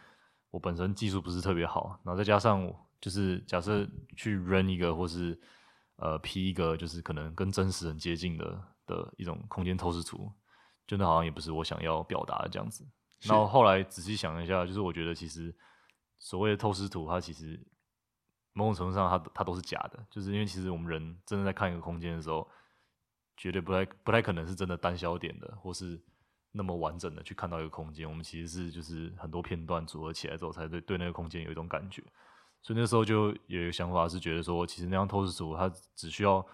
[0.51, 3.85] 我本身技术不是特别好，然后再加上就是假设
[4.17, 5.39] 去 run 一个或是
[6.05, 10.31] 呃 P 一个就是可能跟真实很接近的的一种空间透视图，
[10.87, 12.87] 就那好像也不是我想要表达的这样子。
[13.23, 15.53] 然后后来仔细想一下，就是我觉得其实。
[16.17, 17.61] 所谓的透视图，它其实
[18.55, 22.49] 某种程度上它，它它都是假的，就是因为其实我们人真的在看一个空间的时候，
[23.37, 26.01] 绝对不太不太可能是真的单焦点的，或是
[26.51, 28.09] 那么完整的去看到一个空间。
[28.09, 32.03] 我们其实是就是很多片段组合起来之后，才对对那个空间有一种感觉。
[32.65, 36.45] 所以那时候就有一个想法，是觉得说，其实那张透视图它只需要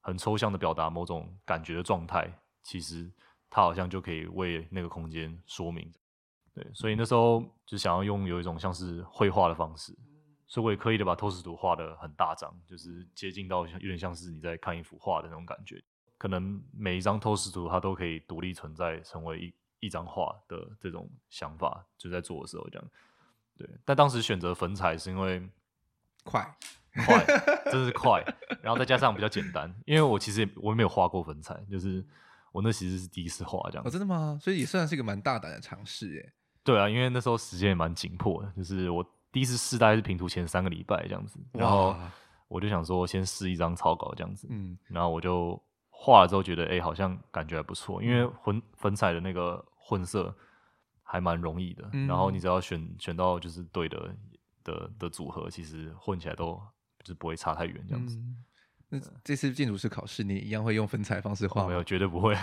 [0.00, 3.10] 很抽象的表达某种感觉的状态，其实
[3.50, 5.92] 它好像就可以为那个空间说明。
[6.54, 9.92] 对，所以那时候就想要用有一种像是绘画的方式，
[10.46, 15.82] 所以我也刻意的把透视图画得很大张，就是接近到有点像是你在看一幅画的那种感觉。
[16.16, 22.88] 可能每一张透视图它都可以独立存在，成为一一张画的这种想法，就在做的时候这样。
[23.56, 25.42] 对，但当时选择粉彩是因为
[26.24, 26.56] 快，
[27.06, 27.24] 快，
[27.70, 28.22] 真的是快，
[28.62, 32.04] 然后再加上比较简单，因为我其实也我也没有画过粉彩，就是
[32.52, 33.86] 我那其实是第一次画这样。
[33.86, 34.38] 哦，真的吗？
[34.40, 36.32] 所以也算是一个蛮大胆的尝试耶。
[36.62, 41.96] 对啊，因为那时候时间也蛮紧迫的，就是我第一次试大概是平图前三个礼拜这样子，然后
[42.48, 50.34] 我就想说先试一张草稿这样子，嗯，然后我就画了之后觉得哎、欸、好像感觉还不错，因为混粉彩的那个混色
[51.08, 54.14] 还蛮容易的，嗯、然后你只要选选到就是对的
[54.64, 56.60] 的的组合，其实混起来都
[56.98, 58.16] 就是不会差太远这样子。
[58.16, 58.44] 嗯、
[58.88, 61.68] 那这次建筑师考试你一样会用分彩方式画吗？
[61.68, 62.34] 没有，绝对不会。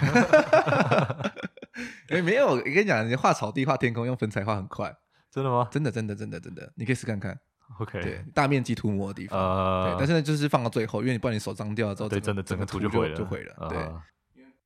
[2.10, 4.96] 哎、欸，没有，我跟你讲，你画草地、画天空用粉彩画很快，
[5.30, 5.68] 真的吗？
[5.72, 7.38] 真的，真的，真的，真的，你可以试看看。
[7.80, 13.68] OK，对，大面积涂抹的地方，呃、对，但是呢，就是放到最后，因为你不然你手脏掉了之后，对，真的整个图就毁了，就毁了。
[13.68, 14.04] 对，呃、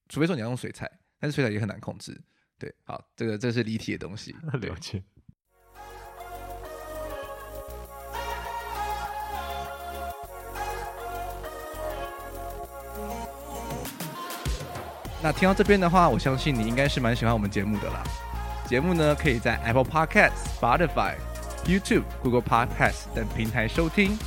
[0.09, 2.19] 除非说你要用水彩，但是水彩也很难控制。
[2.59, 5.03] 对，好，这个这是离题的东西， 了解。
[15.21, 18.03] 那听到这边的话，我相信你应该是蛮喜欢我们节目的啦。
[18.67, 21.15] 节目呢，可以在 Apple Podcast、Spotify、
[21.65, 24.17] YouTube、Google Podcast 等平台收听。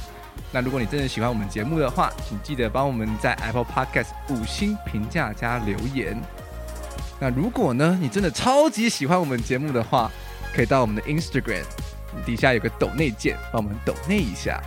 [0.53, 6.21] 那如果你真的喜欢我们节目的话，请记得帮我们在 Apple Podcast 五星评价加留言。
[7.23, 10.11] 那如果呢，你真的超级喜欢我们节目的话，
[10.55, 11.65] 可以到我们的 Instagram
[12.25, 14.59] 底下有个抖内键，帮我们抖内一下。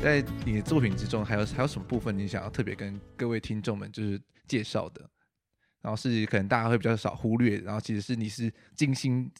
[0.00, 5.00] 在你的作品之中，还有还有什么部分你想要特别跟各位听众们就是介绍的？
[5.80, 9.30] 然后是可能大家会比较少忽略，然后其实是你是精心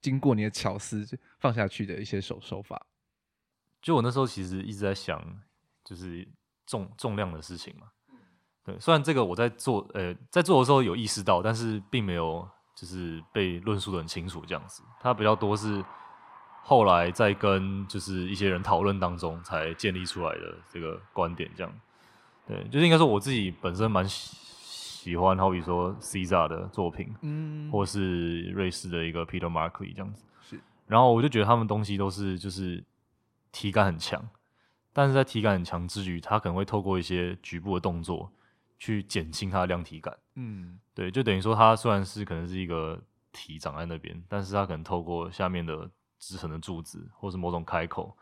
[0.00, 1.06] 经过你的巧思
[1.38, 2.86] 放下去的一些手手法。
[3.80, 5.22] 就我那时候其实一直在想，
[5.84, 6.26] 就是
[6.66, 7.88] 重重量的事情嘛。
[8.64, 14.82] 对，虽然这个我在做，呃，在做的时候有意识到，但是并没有就是被论述得很清楚这样子。
[15.00, 15.84] 它比较多是。
[16.64, 21.80] 后来在跟就是一些人讨论当中，才建立出来的这个观点，这样，
[22.46, 24.08] 对，就是应该说我自己本身蛮
[25.02, 32.84] 喜喜欢，好比说 Cesar 的作品，嗯，或是瑞士的一个 Peter Markley 这样子，是，然后我就觉得他们东西都是就是
[33.50, 34.22] 体感很强，
[34.92, 38.30] 但是在体感很强之余，他可能会透过一些局部的动作
[38.78, 45.90] 去减轻它的量体感，嗯，对，就等于说它虽然是可能是一个体长在那边，但是它可能透过下面的。
[46.24, 48.16] 支撑的柱子，或是某种开口，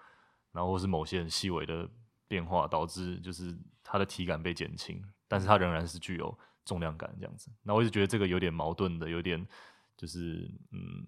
[0.53, 1.87] 然后或是某些很细微的
[2.27, 7.51] 变化，导致就是它的体感被减轻，但是它仍然是具有重量感这样子。
[7.62, 9.46] 那我一直觉得这个有点矛盾的，有点
[9.96, 11.07] 就是嗯，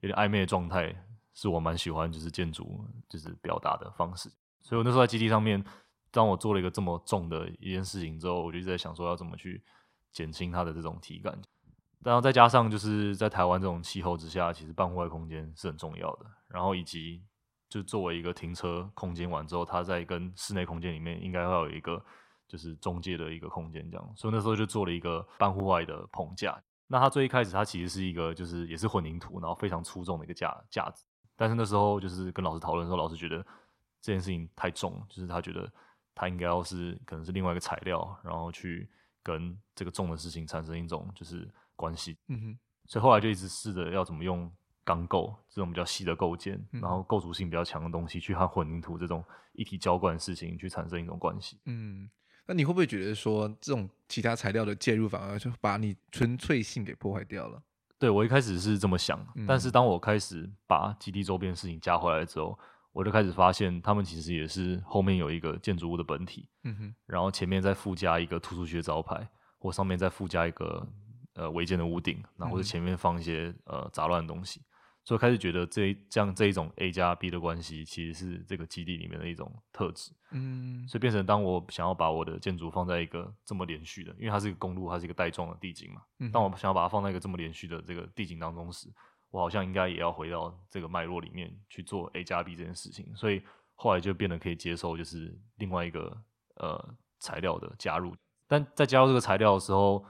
[0.00, 0.94] 有点暧昧的状态，
[1.32, 4.30] 是我蛮喜欢就是建筑就是表达的方式。
[4.62, 5.62] 所以我那时候在基地上面，
[6.10, 9.62] 当我做了一个这么重的一件事情之后，我就一直在想说要怎么去
[10.10, 11.38] 减轻它的这种体感。
[12.00, 16.26] 然后再加上就是在台湾这种气候之下，其实半户外空间是很重要的。
[16.48, 17.22] 然后以及
[17.68, 22.04] 就作为一个停车空间完之后，它在跟室内空间里面应该会有一个
[22.54, 24.12] 就是中介的一个空间这样。
[24.14, 26.62] 所以那时候就做了一个半户外的棚架。
[26.86, 31.04] 那它最一开始它其实是一个就是也是混凝土，然后非常粗重的一个架架子。
[31.36, 33.44] 但是那时候就是跟老师讨论的时候，老师觉得
[34.00, 35.68] 这件事情太重，就是他觉得
[36.14, 38.88] 他应该要是可能是另外一个材料，然后去
[39.22, 41.50] 跟这个重的事情产生一种就是。
[41.76, 44.48] 关系，嗯哼，所以后来就一直试着要怎么用
[44.84, 51.58] 钢构这种比较细的构件，嗯、然后构筑性比较强的东西，去和混凝土这种一体浇灌的事情去产生一种关系。
[51.64, 52.08] 嗯，
[52.46, 57.62] 那你会不会觉得说这种其他材料的介入反而就把你纯粹性给破坏掉了？
[57.98, 62.58] 对，我一开始是这么想，嗯、但是当我开始把基地周边的事情加回来之后，
[62.92, 69.28] 我就开始发现他们其实也是后面有一个建筑物的本体，嗯哼，然后前面再附加一个突出去的招牌，
[69.58, 70.86] 或上面再附加一个。
[71.36, 74.62] 呃，违建的屋顶，然后或者前面放一些、嗯、呃杂乱的东西，
[75.04, 80.12] 所以开始觉得这这样这一种 A 加 B 的关系，其实是这个基地里面的一种特质。
[80.32, 86.00] 嗯，所以变成当我想要把我的建筑放在一个这么连续的，因为它是一个公路，它是一个带状的地景嘛。
[86.20, 88.88] 嗯，当我想要把它放在一个这么连续的这个地景当中时，
[89.30, 93.14] 我好像应该也要回到这个脉络里面去做 A 加 B 这件事情。
[93.14, 93.42] 所以
[93.74, 96.16] 后来就变得可以接受，就是另外一个
[96.56, 98.14] 呃材料的加入。
[98.48, 100.04] 但在加入这个材料的时候，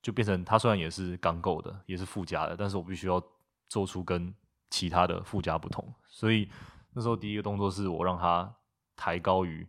[0.00, 3.22] 就变成它虽然也是钢构的，也是附加的，但是我必须要
[3.68, 4.34] 做出跟
[4.70, 5.84] 其他的附加不同。
[6.06, 6.48] 所以
[6.92, 8.52] 那时候第一个动作是我让它
[8.96, 9.66] 抬高于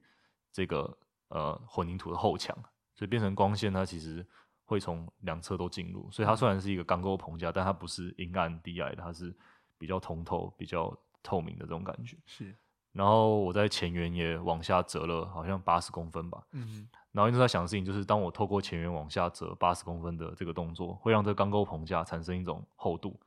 [0.51, 2.55] 这个呃混凝土的后墙，
[2.95, 4.25] 所以变成光线它其实
[4.65, 6.09] 会从两侧都进入。
[6.11, 9.35] 所以它虽然是一个钢构棚架，但它不是阴暗低矮的，它是
[9.77, 12.17] 比较通透、比较透明的这种感觉。
[12.25, 12.55] 是。
[12.91, 16.41] 然后我在前缘也往下折了，好像八十公分吧。
[16.51, 16.89] 嗯。
[17.11, 23.19] 然后一直在想的事情就是，当我透过前缘往下折八十公分的这个动作，会让这个钢构棚架产生一种厚度，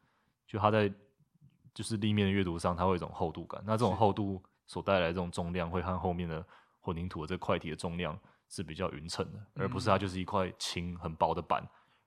[0.47, 0.93] 就它在
[1.75, 3.63] 就是立面的阅读上，它会有一种厚度感。
[3.67, 6.47] 那这种厚度所带来的这种重量，会和后面的
[6.81, 11.63] 混凝土的这块体的重量是比较匀称的，而不是它就是一块轻很薄的板，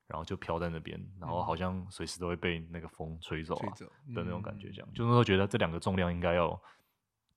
[0.07, 3.73] 然后就飘在那边，然后好像随时都会被那个风吹走啊
[4.13, 4.69] 的那种感觉。
[4.69, 6.61] 这样，就是说觉得这两个重量应该要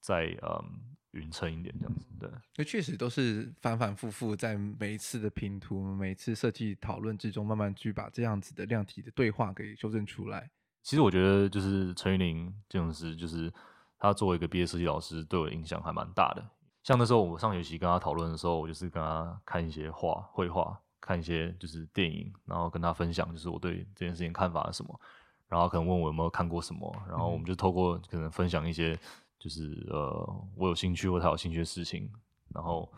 [0.00, 0.94] 在嗯。
[1.12, 10.50] 匀称一点这样子，对，那确实都是反反复复在每一次的拼图、每一次设计讨论之中，慢慢去把这样子的量体的对话给修正出来。
[10.88, 13.52] 其实我觉得，就是陈玉玲这种师，就是
[13.98, 16.42] 他作为一个毕业设计老师，对我的影响还蛮大的。
[16.82, 24.98] 像那时候我上学期跟他讨论的时候，我就是跟他看一些画、绘画，看一些就是电影，然后跟他分享，就是我对这件事情看法是什么，
[25.46, 28.98] 然后可能问我有没有看过什么，然后我们就透过可能分享一些。
[29.38, 32.10] 就是呃，我有兴趣或他有兴趣的事情，
[32.52, 32.90] 然后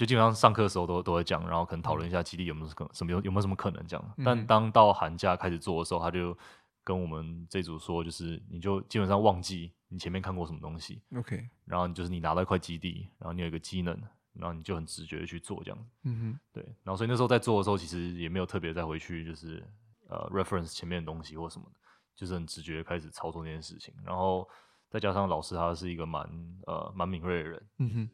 [0.00, 4.14] 就基本上上课的时候都都会讲，然后可能讨论一下基地有没有可什么有有没有什么可能这样。
[4.16, 6.34] 嗯、但当到寒假开始做的时候，他就
[6.82, 13.94] 跟我们这组说，就是你就基本上忘记你前面看过什么东西，OK，然后就是你拿到一块基地，然后你有一个机能，
[14.32, 15.86] 然后你就很直觉的去做这样。
[16.04, 16.64] 嗯哼，对。
[16.82, 19.62] 然后所以那时候在做的时候，其实也没有特别再回去就是
[20.08, 21.78] 呃 reference 前面的东西或什么的，
[22.16, 24.48] 就是很直觉开始操作这件事情，然后。
[24.92, 26.28] 再加上老师他是一个蛮
[26.66, 28.10] 呃蛮敏锐的人，嗯哼，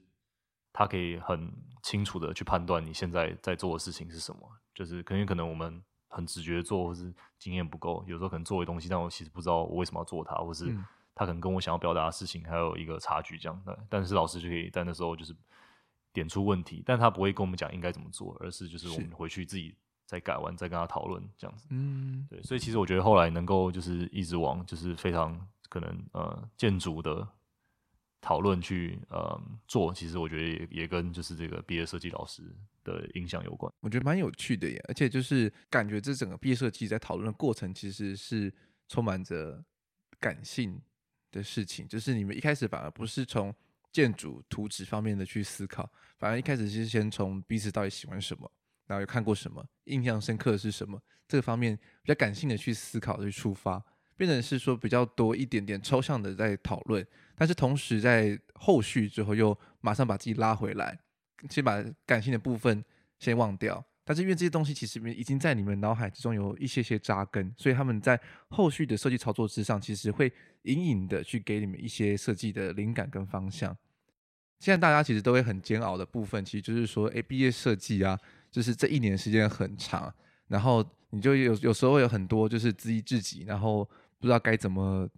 [0.79, 1.51] 他可以很
[1.83, 4.41] 清楚的去判断你现在在做的事情是什么，
[4.75, 10.77] 就是可能可能我们很直觉做，或是经验不够，有时候可能做一东西，但我其实不知道我为什么要做它，或是
[11.15, 15.35] 他可能跟我想要表达的事情还有一个差距这样的，但是老师就可以在那时候就是
[16.13, 25.41] 点出问题，但他不会跟我们讲应该怎么做，而是就是我们回去自己再改完再跟他讨论这样子，嗯，对，所以其实我觉得后来能够就是一直往就是非常。
[25.69, 27.27] 可能呃建筑的
[28.27, 32.43] 讨论去呃做，其实我觉得也也跟就是这个毕业设计老师
[32.83, 33.73] 的影响有关。
[33.79, 38.53] 我觉得蛮有趣的耶，而且就是感觉这整个毕业设计在讨论的过程，其实是
[38.89, 39.65] 充满着
[40.19, 40.83] 感性
[41.31, 41.87] 的事情。
[41.87, 43.55] 就是你们一开始反而不是从
[43.93, 48.51] 建筑图纸方面的去思考，反而一开始是先从彼此到底喜欢什么，
[48.89, 53.81] 然后有看过什么，印象深刻的是什么，这个方面比较感性的去思考去出发。
[54.17, 60.99] 变成是说比较多一点点抽象的在讨论，但是同时在后续之后又马上把自己拉回来，
[61.51, 62.83] 先把感性的部分
[63.19, 63.85] 先忘掉。
[64.05, 73.77] 但是因为这些东西其实已经在你们脑海之中有一些些扎根，所以他们在后续的设计操作之上，其实会隐隐的去给你们一些设计的灵感跟方向。
[74.61, 78.19] 现在大家其实都会很煎熬的部分，其实就是说，诶，毕业设计啊，
[78.51, 80.15] 就是这一年时间很长，
[80.47, 83.87] 然后你就有有时候有很多就是质疑自己，然后。
[84.19, 85.09] 不知道该怎么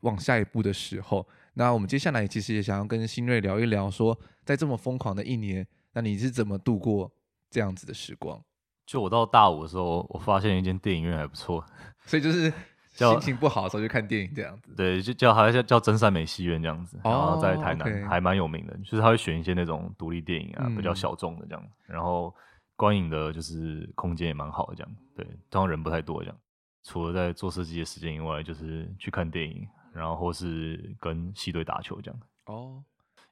[0.00, 7.10] 往下一步的时候，那我们接下来其实也想要跟新锐聊一聊，说在这么疯狂的一年，那你是怎么度过
[7.50, 8.42] 这样子的时光？
[8.84, 11.64] 就我到大五的时候，我发现一间电影院还不错，
[12.04, 12.52] 所以就是
[12.92, 14.74] 心情不好的时候就看电影这样子。
[14.76, 22.34] 对，就叫好像叫叫真善美戏院这样子，然后在台南还蛮有名的，就是他会选一些那种独立电影啊，比较小众的这样，然后
[22.76, 26.36] 观影的就是空间也蛮好的这样，对，通常人不太多这样。
[26.82, 32.20] 除了在做设计的时间以外，就是去看电影，然后或是跟系队打球这样。
[32.46, 32.82] 哦，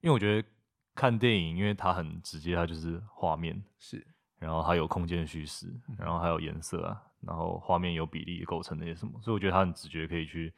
[0.01, 0.49] 因为我觉得
[0.95, 4.07] 看电影，因为它很直接，它就是画面是，
[4.39, 10.55] 然后还有空间叙事，然后还有颜色啊，然后画面有比例构成那些什么，所以我觉得它很直觉，可以去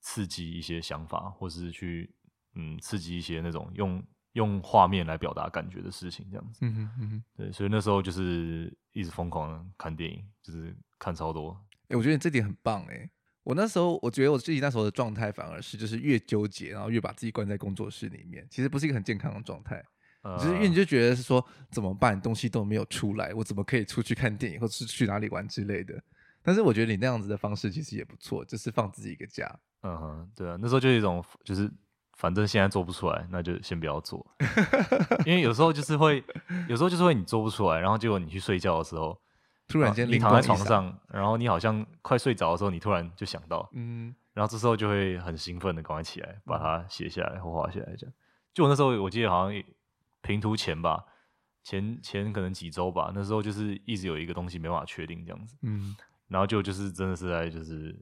[0.00, 2.12] 刺激一些想法，或是去
[2.54, 6.58] 嗯刺激一些那种用用画面来表达感觉的事情，这样子。
[6.62, 11.58] 嗯哼嗯哼，对，所以那时候就是一直疯狂看电影，就是看超多。
[11.88, 13.10] 哎、欸，我觉得你这点很棒哎、欸！
[13.42, 19.82] 我那时候，我觉得我自己那时候的状态反而是就是越纠结，然后越把自己关在工作室里面，其实不是一个很健康的状态。
[20.20, 25.98] 呃、就是因为你就觉得是说怎么办，东西都没有出来，我怎么可以出去看电影，或者是去哪里玩之类的？
[26.42, 29.58] 但是我觉得你那样子的方式其实也不错，就是放自己一个假。
[29.80, 31.70] 嗯哼，对啊，那时候就一种就是
[32.18, 34.26] 反正现在做不出来，那就先不要做。
[35.24, 36.22] 因为有时候就是会，
[36.68, 39.18] 有时候就是会你做不出来，然后结果你去睡觉的时候。
[39.68, 48.14] 突然间，你躺在床上，然后你好像快睡着的时候，你突然就想到，嗯，然后这时候就会很兴奋的赶快起来，把它写下来或画下来，这样。
[48.54, 49.62] 就我那时候，我记得好像
[50.22, 51.04] 平图前吧，
[51.62, 55.94] 前前可能几周吧，那时候就是一直有一个东西没办法确定这样子，嗯，
[56.28, 57.92] 然后就就是真的是在就是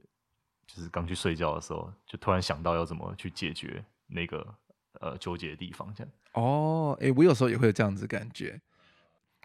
[0.65, 4.55] 就是刚去睡觉的时候，就突然想到要怎么去解决那个
[5.01, 6.13] 呃纠结的地方，这样。
[6.33, 8.61] 哦，哎，我有时候也会有这样子感觉。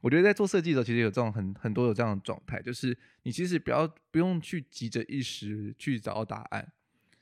[0.02, 6.72] 我觉得在做设计的时候，其实有这种很很多有这样的状态，就是你其实不要不用去急着一时去找到答案，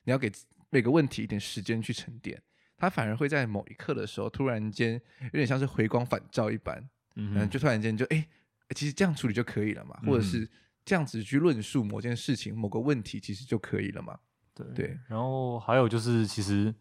[0.04, 0.32] 你要给
[0.70, 2.42] 每个问题一点时间去沉淀，
[2.78, 8.26] 它反而会在某一刻的时候，突然间有点像是回光返照一般，嗯，就突然间就哎，
[8.74, 10.48] 其实这样处理就可以了嘛，或者是
[10.82, 14.18] 这样子去论述某件事情、某个问题，其实就可以了嘛。
[14.54, 14.98] 对对。
[15.06, 16.74] 然后还有就是，其实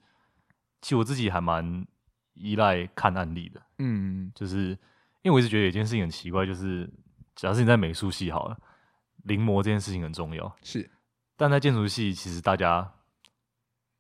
[0.82, 1.86] 其实我自己还蛮
[2.36, 4.78] 依赖看案例的，嗯，就是。
[5.22, 6.89] 因为我一直觉得有一件事情很奇怪，就是
[7.36, 8.57] 假设你在美术系好了，
[9.24, 10.89] 临摹这件事情很重要，是，
[11.36, 12.89] 但在建筑系其实大家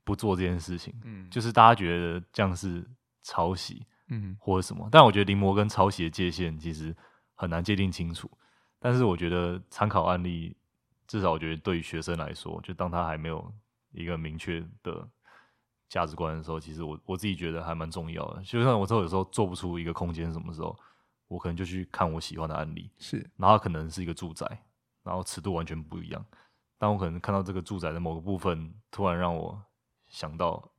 [0.05, 2.89] 不做这件事情，嗯，就是大家觉得这样是
[3.23, 6.95] 抄袭，嗯，或者什么，但我觉得临摹跟抄袭的界限其实
[7.35, 8.31] 很难界定清楚，
[8.79, 10.55] 但是我觉得参考案例，
[11.05, 13.53] 至少我觉得对于学生来说，就当他还没有
[13.91, 15.05] 一个明确的
[15.89, 20.77] 价值观的时候，其实我我自己觉得还蛮重要的，就算我之后有时候做不出一个空间什么时候。
[21.29, 24.45] 我可能就去看我喜欢的案例，是，然后可能是一个住宅，
[25.03, 26.25] 然后尺度完全不一样，
[26.77, 29.63] 但我可能看到这个住宅的某个部分，突然让我
[30.07, 30.69] 想到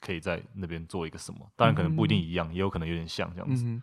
[0.00, 3.82] 可以在那边做一个什么，当然可能不一定一样，嗯、也有可能有点像这样子，嗯，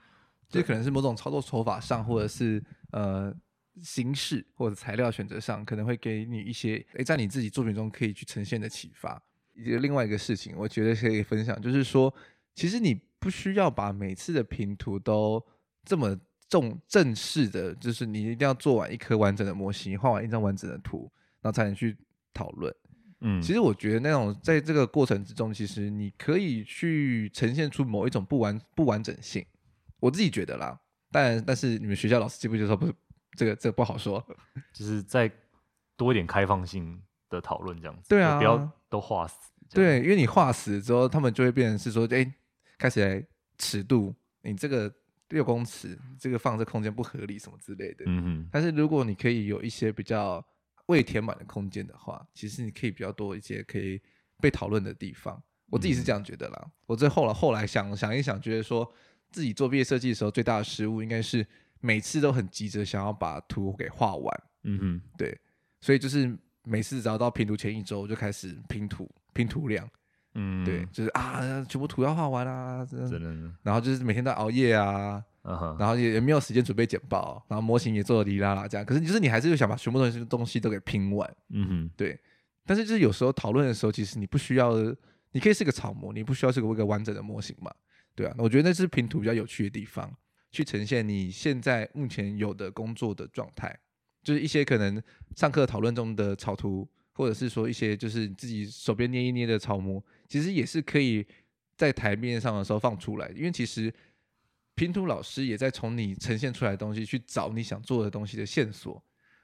[0.49, 3.34] 这可能是某种操作手法上，或者是呃
[3.82, 9.21] 形式或者材料选择上，可能会给你一些诶，在你自己作品中可以去呈现的启发。
[9.55, 12.11] 另外一个事情，我觉得可以分享，就是说，
[12.55, 15.43] 其实你不需要把每次的平图都
[15.86, 16.17] 这么
[16.49, 21.11] 重正式的，就是你一定要做完一颗完整的模型，画完一张完整的图，
[21.41, 21.97] 然后才能去
[22.34, 22.73] 讨论。
[23.21, 29.45] 嗯，其实我觉得那种在这个过程之中，其实你可以去呈现出某一种不完不完整性。
[29.99, 30.79] 我自己觉得啦，
[31.11, 32.93] 但但是你们学校老师基本就说不是
[33.36, 34.23] 这个这个不好说，
[34.73, 35.31] 就是再
[35.97, 38.09] 多一点开放性的讨论这样子。
[38.09, 39.38] 对啊，不要都画死。
[39.69, 42.31] 对，因为你画死之后，他们就会变成是说，哎，
[42.77, 43.25] 开始来
[43.57, 44.13] 尺度，
[44.43, 44.93] 你这个。
[45.34, 48.05] 六公尺，这个放这空间不合理，什么之类的。
[48.07, 48.49] 嗯哼。
[48.51, 50.45] 但是如果你可以有一些比较
[50.86, 53.99] 未填满的空间的话，其实你可以比较多一些可以
[54.39, 55.41] 被讨论的地方。
[55.69, 56.61] 我自己是这样觉得啦。
[56.63, 58.89] 嗯、我最后来后来想想一想，觉得说
[59.31, 61.45] 自己做毕业设计的时候最大的失误，应该是
[61.81, 64.43] 每次都很急着想要把图给画完。
[64.63, 65.01] 嗯哼。
[65.17, 65.38] 对。
[65.81, 69.89] 所以就是每次只要到拼图前一周就开始拼图，拼图量。
[70.36, 75.77] 嗯，对，就是啊，全部图要画完啊，真的，然后就是每天都熬夜啊，uh.
[75.79, 78.84] 然后也也没有时间准备简报，然后模型也做的哩啦啦这样。
[78.84, 82.19] 可是就是你还是想把全部东西东西都给拼完，嗯哼，对。
[82.65, 84.73] 但是就是有时候讨论的时候，其实你不需要，
[85.34, 87.71] 你可以是个草模，你不需要是个一个完整的模型嘛，
[88.15, 88.34] 对啊。
[88.39, 90.11] 我觉得那是拼图比较有趣的地方，
[90.51, 93.77] 去呈现你现在目前有的工作的状态，
[94.23, 94.99] 就是一些可能
[95.36, 96.89] 上课讨论中的草图。
[97.15, 100.03] 或者是说一些就是自己手边捏一捏的草模，
[100.34, 101.23] 其实也是可以
[101.75, 103.93] 在台面上的时候放出来，因为其实
[104.73, 108.99] 拼图老师也在从你呈现出来的东西去找你想做的东西的线索，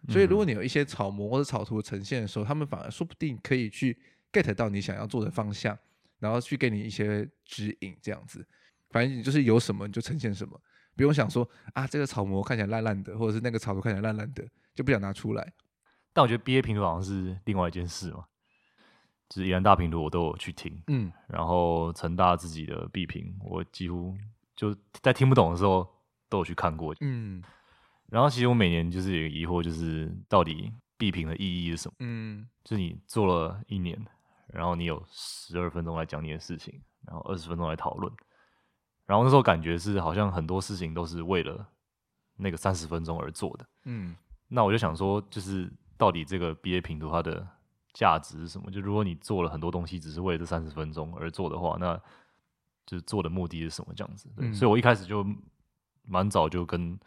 [0.08, 3.96] 所以如果你有一些草模或者草图呈现的时候，他们反而说不定可以去
[4.34, 5.78] get 到你想要做的方向，
[6.18, 8.44] 然后去给你一些指引，这样子，
[8.90, 10.60] 反正你就是有什么你就呈现什么，
[10.96, 15.54] 不用想说啊这个草模看起来烂烂的，或者是那个草图看起来烂烂的，就不想拿出来。
[16.14, 18.26] 但我觉得毕业评图好像是另外一件事嘛，
[19.30, 24.18] 就是宜兰大评图我都有去听，嗯，然后成大自己的必评，我几乎
[24.56, 25.88] 就在听不懂的时候
[26.28, 27.42] 都有去看过，嗯，
[28.08, 31.96] 然后其实我每年就是有一个疑惑，就是到底必评的意义是什么？
[32.00, 34.04] 嗯，就是你做了一年，
[34.48, 38.12] 然后你有十二分钟来讲你的事情，然后二十分钟来讨论，
[39.06, 41.68] 然后那时候感觉是好像很多事情都是为了
[42.36, 44.16] 那个三十分钟而做的，嗯，
[44.48, 45.72] 那我就想说就是。
[46.00, 47.46] 到底这个毕业评图它的
[47.94, 48.70] 价值是什么？
[48.72, 52.00] 就如果你做了很多东西，只是为了这三十分钟而做的话，那
[52.86, 53.94] 就是做的目的是什么？
[53.96, 54.48] 这样子，对。
[54.48, 55.26] 嗯、所以我一开始就
[56.04, 56.98] 蛮早就跟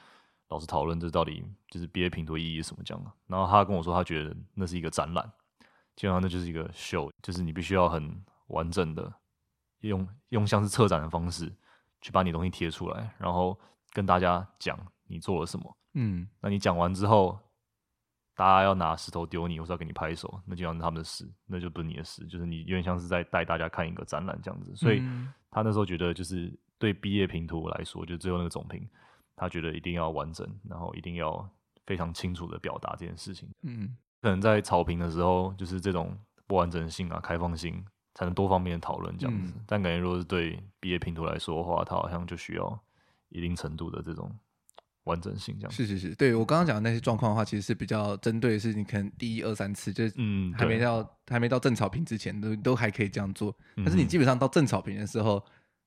[0.49, 2.83] 老师讨论，这到底就是毕业评图意义是什么？
[2.85, 3.13] 这样。
[3.27, 5.25] 然后他跟我说，他觉得那是一个展览，
[5.97, 9.13] 基本上那就是一个秀，就是你必须要很完整的
[9.81, 11.53] 用用像是策展的方式
[12.01, 13.59] 去把你东西贴出来，然后
[13.93, 15.77] 跟大家讲你做了什么。
[15.95, 17.39] 嗯，那你讲完之后。
[18.35, 22.27] 大家要拿石头丢你，或是要给你拍手，那就像是他们的事，那就不是你的事。
[22.27, 24.75] 就是你有点像是在带大家看一个展览这样子。
[24.75, 25.03] 所以
[25.51, 28.89] 他那时候觉得，就是对毕业评图来说，就最后那个总评，
[29.37, 31.47] 他觉得一定要完整，然后一定要
[31.87, 33.49] 非常清楚的表达这件事情。
[33.63, 36.17] 嗯，可能在草评的时候，就是这种
[36.47, 39.53] 不完整性啊、开放性，才能多方面讨论这样子。
[39.57, 42.81] 嗯、但感觉如果是对毕业评图来说的话，它好像就需要
[43.29, 44.35] 一定程度的这种
[45.05, 45.71] 完整性这样。
[45.71, 55.45] 是是是，对我刚刚讲的那些状况的话，其实是比较针对，是你可能第一二三次就是嗯还没到、嗯、还没到正草坪之前都都还可以这样做，但是你基本上到正草坪的时候。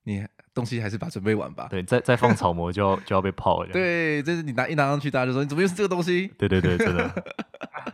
[0.07, 1.67] 你东西还是把准备完吧。
[1.67, 3.71] 对，再再放草模就要就要被泡了。
[3.71, 6.27] 对，就是你拿一拿上去，大家就说你怎么又是这个东西？
[6.37, 7.25] 对对对，真的，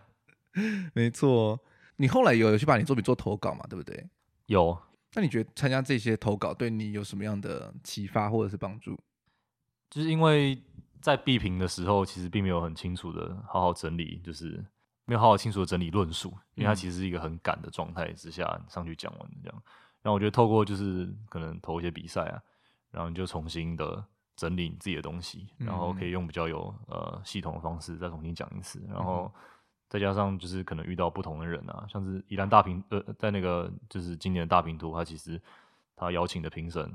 [0.91, 1.57] 没错。
[1.95, 3.65] 你后来有有去把你作品做投稿嘛？
[3.69, 4.09] 对不对？
[4.47, 4.77] 有。
[5.13, 8.99] 那你觉得参加这些投稿对你有什么样的启发或者是帮助？
[9.89, 10.61] 就是因为
[11.01, 14.63] 在闭屏的时候，其实并没有很清楚的好好整理，就是
[15.05, 19.63] 没有好好清楚的整理论述，因为它其实是一个很赶的状态之下上去讲完这样。
[20.01, 22.41] 然后我觉得透过就是可能投一些比赛啊，
[22.91, 24.03] 然后你就重新的
[24.35, 29.31] 整理你自己的东西，然后可以用比较有呃系统的方式再重新讲一次，然后
[29.89, 35.39] 再加上就是可能遇到不同的人啊，像是宜兰大评呃在那个就是今年的大评图，他其实
[35.95, 36.91] 他邀请的评审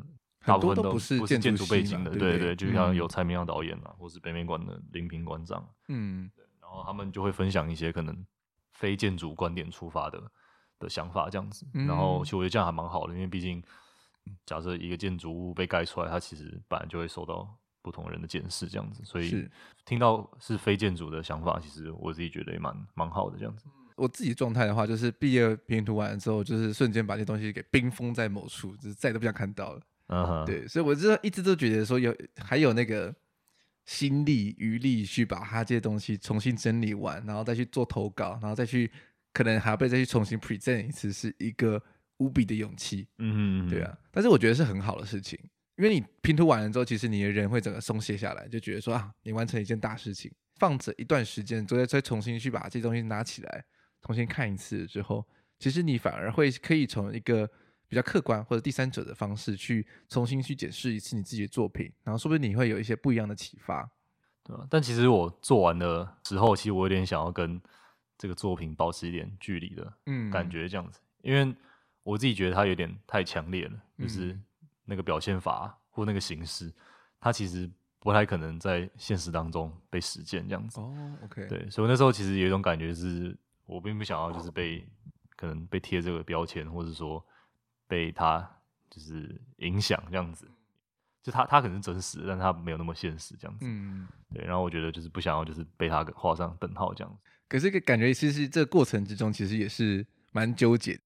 [0.47, 8.25] 大部分都不是建筑背景的，对对对，就像有蔡明亮导演啊，或是北美馆的林平馆长，嗯，对，然后他们就会分享一些可能
[8.73, 10.23] 非建筑观点出发的。
[10.79, 13.63] 的想法这样子，然后其实我觉得这样还蛮好的，因为毕竟
[14.45, 17.49] 假设一个建筑物被盖出来，它其实本来就会受到
[17.81, 19.49] 不同人的检视这样子，所以
[19.87, 23.65] 听到是非建筑的想法，其实我自己觉得也蛮蛮好的这样子。
[23.97, 29.81] 我自己状态的话，就是毕业评图完了之后，就是瞬间把这东西给冰封在某处，就是再也都不想看到了。
[30.09, 33.15] 嗯哼，对，所以我就一直都觉得说有还有那个
[33.85, 38.91] 心力余力去把它这些东西重新整理完，然后再去做投稿，然后再去。
[39.33, 41.83] 可能还要被再去重新 present 一次，是一个
[42.17, 43.07] 无比的勇气。
[43.19, 43.99] 嗯嗯，对啊。
[44.11, 45.39] 但是我觉得是很好的事情，
[45.77, 50.33] 因为你拼图完了之后，其实你的人会整个松懈下来，就觉得说啊，你完成一件大事情。
[50.55, 53.63] 放着一段时间，之后再重新去把这些东西拿起来，
[54.01, 55.23] 重新看一次之后，
[55.59, 57.47] 其实你反而会可以从一个
[57.89, 63.89] 比较客观或者第三者的方式去重新去检视一次你自己的作品，然后说不定你会有一些不一样的启发，
[64.43, 64.67] 对吧？
[64.71, 67.61] 但其实我做完的时候，其实我有点想要跟。
[68.19, 69.93] 这个作品保持一点距离的
[70.33, 71.55] 感觉，这样子，嗯，因为
[72.03, 74.35] 我自己觉得它有点太强烈了，就是
[74.87, 76.73] 那个表现法或那个形式，
[77.21, 80.81] 它其实不太可能在现实当中被实践这样子。
[80.81, 84.89] 哦，OK，对，所以那时候其实有一种感觉是，我并不想要就是被
[85.37, 87.23] 可能被贴这个标签，或者说
[87.87, 88.49] 被他
[88.91, 90.49] 就是影响这样子。
[91.23, 93.67] 就他他可能是真实，但他没有那么现实这样子。
[93.67, 97.19] 嗯，对，然后我觉得就是不想要就是被他画上等号这样子。
[97.49, 100.97] 可是感觉其实这个过程之中，其实也是蛮纠结。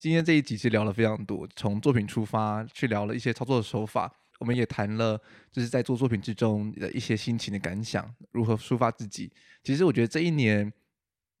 [0.00, 5.16] 今天这一集其实聊了非常多，从作品出发去聊了一些操作的手法，我们也谈了
[5.52, 9.32] 就是在做作品之中的一些心情的感想，如何抒发自己。
[9.62, 10.72] 其实我觉得这一年，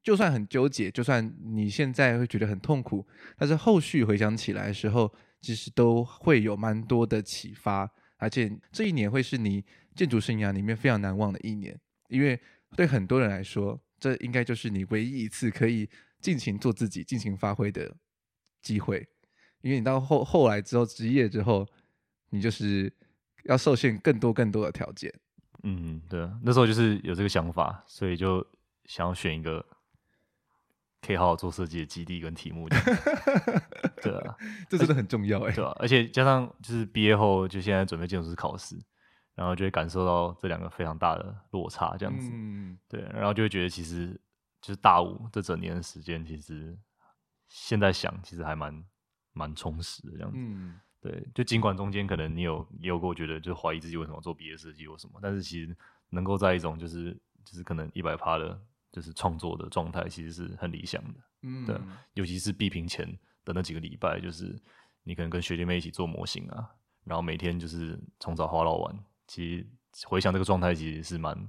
[0.02, 11.78] 就算很纠结，就算你现在会觉得很痛苦，但是后续回想起来的时候，其实都会有蛮多的启发，而且这一年会是你建筑生涯里面非常难忘的一年，
[12.08, 12.40] 因为
[12.76, 13.80] 对很多人来说。
[14.02, 15.86] 这应该就是你唯一一次可以
[16.22, 17.94] 尽情做自己、尽情发挥的
[18.62, 19.06] 机会，
[19.60, 21.68] 因为你到后后来之后职业之后，
[22.30, 22.90] 你就是
[23.44, 25.12] 要受限更多更多的条件。
[25.64, 28.42] 嗯，对，那时候就是有这个想法，所以就
[28.86, 29.62] 想要选一个
[31.00, 32.68] 可以好好做设计的基地跟题目。
[34.02, 34.36] 对啊，
[34.68, 35.52] 这真的很重要哎。
[35.52, 38.76] 对啊，而且加上就是毕业后就现在准备建筑师考试。
[39.36, 44.08] 然后就会感受到这两个非常大的落差，这样子，嗯、对，然后就会觉得其实
[44.60, 46.76] 就是大五这整年的时间，其实
[47.48, 48.84] 现在想其实还蛮
[49.32, 55.74] 蛮充实的，这样子，嗯、对，就尽管中间可能你有也有过觉得就怀疑自己为什么做毕业设计或什么，但是其实
[56.10, 58.60] 能够在一种就是就是可能一百趴的，
[58.92, 61.76] 就是创作的状态，其实是很理想的，嗯，对，
[62.14, 63.06] 尤其是闭屏前
[63.44, 64.60] 的那几个礼拜，就是
[65.04, 66.70] 你可能跟学弟妹一起做模型啊，
[67.04, 68.98] 然后每天就是从早画到晚。
[69.26, 69.66] 其实
[70.06, 71.48] 回想这个状态，其实是蛮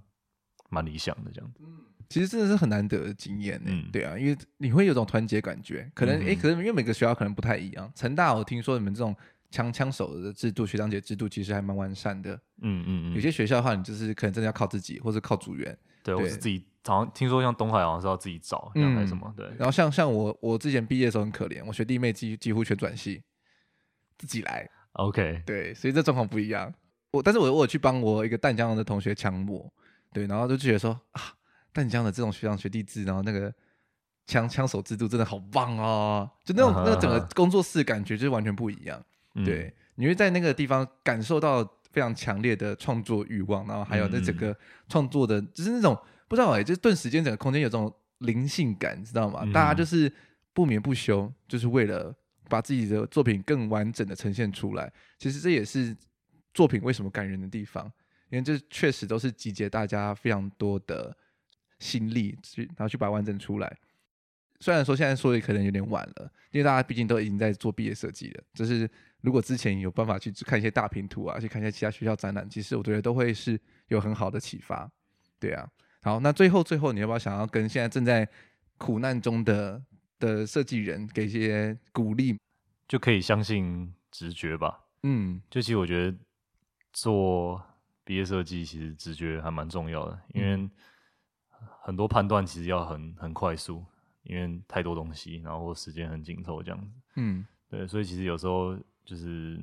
[0.70, 1.62] 蛮理想的这样子。
[1.64, 3.72] 嗯，其实真的是很难得的经验呢。
[3.72, 5.92] 嗯，对啊，因为你会有种团结感觉。
[5.96, 7.92] 可能哎、嗯嗯欸，可能因为每个学校可能不太一样。
[7.96, 9.16] 成大我听说你们这种
[9.52, 12.34] 枪枪手的制度、学长姐制度其实还蛮完善的。
[12.62, 13.14] 嗯嗯嗯。
[13.14, 15.78] 有些学校的话，你就是可能真的要靠自己，或者靠组员。
[16.02, 16.66] 对，我是自己。
[16.84, 19.32] 好像听说像东海好像是要自己找，嗯，还是什么？
[19.38, 19.45] 对。
[19.58, 23.22] 然后像像我，我之前毕业的时候很可怜，我学弟妹几几乎全转系，
[24.18, 24.68] 自己来。
[24.93, 25.43] OK。
[25.45, 26.74] 对，所以这状况不一样。
[27.12, 29.72] 我但是我我有去帮我一个淡江的同学枪模，
[30.12, 31.22] 对，然后就觉得说啊，
[31.72, 33.54] 淡江的这种学长学弟制，然后那个
[34.26, 36.86] 枪枪手制度真的好棒哦，就那种、uh huh.
[36.86, 38.99] 那个整个工作室感觉就是完全不一样，
[39.36, 44.56] 嗯、对，你会在那个地方感受到非常强烈的创作欲望，然后还有那整个
[44.88, 49.42] 创作的，就是那种不知道哎、欸，就是顿时间整个空间有这种灵性感，你知道吗？
[49.44, 50.12] 嗯、大家就是
[50.54, 52.16] 不眠不休，就是为了
[52.48, 54.92] 把自己的作品更完整的呈现出来。
[55.18, 55.96] 其实这也是。
[56.54, 57.90] 作品为什么感人的地方？
[58.28, 61.16] 因为这确实都是集结大家非常多的
[61.80, 63.78] 心力去，然后去把它完整出来。
[64.60, 68.44] 虽然说现在说的可能有点晚了，因为大家毕竟都已经在做毕业设计了。
[68.54, 68.90] 就是
[69.22, 74.90] 如果之前有办法去看一些大平图啊，去看一些其他学校展览，其实我觉得都会是有很好的启发。
[75.40, 75.68] 对啊，
[76.02, 78.28] 好，那最后最后，你要不要想要跟现在正在
[78.78, 79.82] 苦难中的
[80.20, 82.38] 的设计人给一些鼓励？
[82.88, 84.82] 就可以相信直觉吧。
[85.04, 86.18] 嗯，就其实我觉得
[86.94, 87.64] 做
[88.04, 90.70] 毕业设计，其实直觉还蛮重要的，因为
[91.82, 93.86] 很多判断其实要很很快速。
[94.24, 96.92] 因为太多东西，然后时间很紧凑，这样子。
[97.16, 98.78] 嗯，对，所以其实有时候
[99.12, 99.59] 就是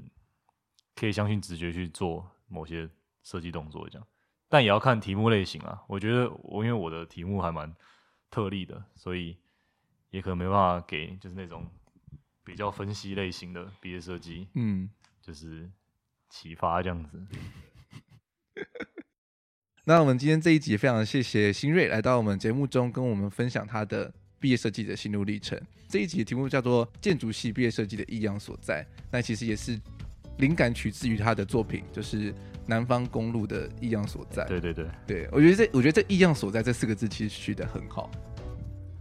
[0.95, 2.87] 可以相信直觉去做某些
[3.23, 4.07] 设计动作，这样。
[4.47, 5.83] 但也要看题目类型啊。
[5.89, 7.75] 我觉得我因为我的题目还蛮
[8.31, 9.39] 特例的，所以
[10.11, 11.67] 也可能没办法给就是那种
[12.45, 14.91] 比较分析类型的毕业设计，嗯，
[15.23, 15.71] 就是
[16.29, 17.27] 启发这样子。
[19.85, 24.13] 那我们今天这一集非常谢谢新锐来到我们节目中，跟我们分享他的。
[24.41, 28.85] 毕业设计的心路历程，这一集的题目叫做《建筑系毕业设计的异样所在》。
[29.11, 29.79] 那其实也是
[30.39, 32.33] 灵感取自于他的作品，就是
[32.67, 34.45] 南方公路的异样所在。
[34.45, 38.11] 对对对，对我觉得这我觉得这异样所在这四个字其实取得很好，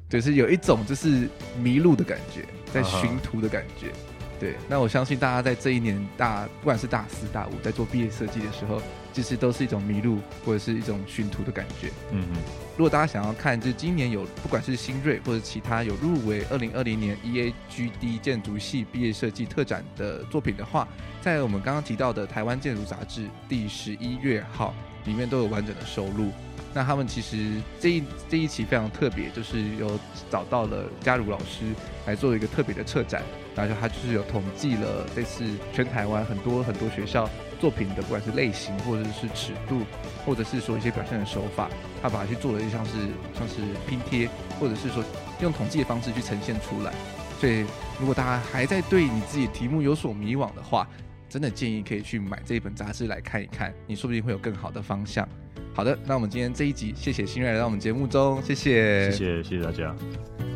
[0.10, 1.30] 就是有一种就是
[1.62, 3.92] 迷路的感觉，在寻途的感觉。
[3.92, 4.17] Uh-huh.
[4.40, 8.82] 对，那我相信大家在这一年大，不管是大四大五，在做毕业设计的时候，
[9.12, 11.88] 其实都是一种迷路或者是一种寻途的感觉。
[12.12, 12.38] 嗯嗯。
[12.78, 20.88] 如果大家想要看，就是今年有不管是新锐或者其他有入围二零二零年 EAGD 建筑系毕业设计特展的作品的话，
[21.20, 24.74] 在我们刚刚提到的台湾建筑杂志第十一月号
[25.08, 26.30] 里面都有完整的收录。
[26.74, 30.00] 那他们其实这一这一期非常特别，就是有
[30.30, 31.66] 找到了嘉如老师
[32.06, 33.24] 来做一个特别的策展，
[33.56, 35.44] 然后他就是有统计了这次
[35.74, 37.28] 全台湾很多很多学校
[37.60, 39.82] 作品的，不管是类型或者是尺度，
[40.24, 41.68] 或者是说一些表现的手法，
[42.00, 42.92] 他把它去做了一像是
[43.36, 43.56] 像是
[43.88, 44.30] 拼贴，
[44.60, 45.04] 或者是说
[45.42, 46.94] 用统计的方式去呈现出来。
[47.40, 47.66] 所以
[48.00, 50.88] 如果大家还在对你自己的题目有所迷惘的话，
[51.30, 55.28] 真的建议可以去买这一本杂志来看一看，你说不定会有更好的方向。
[55.74, 59.96] 好的，那我们今天这一集，谢谢新瑞来到我们节目中，谢谢，谢谢，谢谢大家。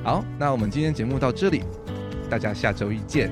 [0.04, 1.62] 好，那我们今天节目到这里，
[2.30, 3.32] 大家下周一见。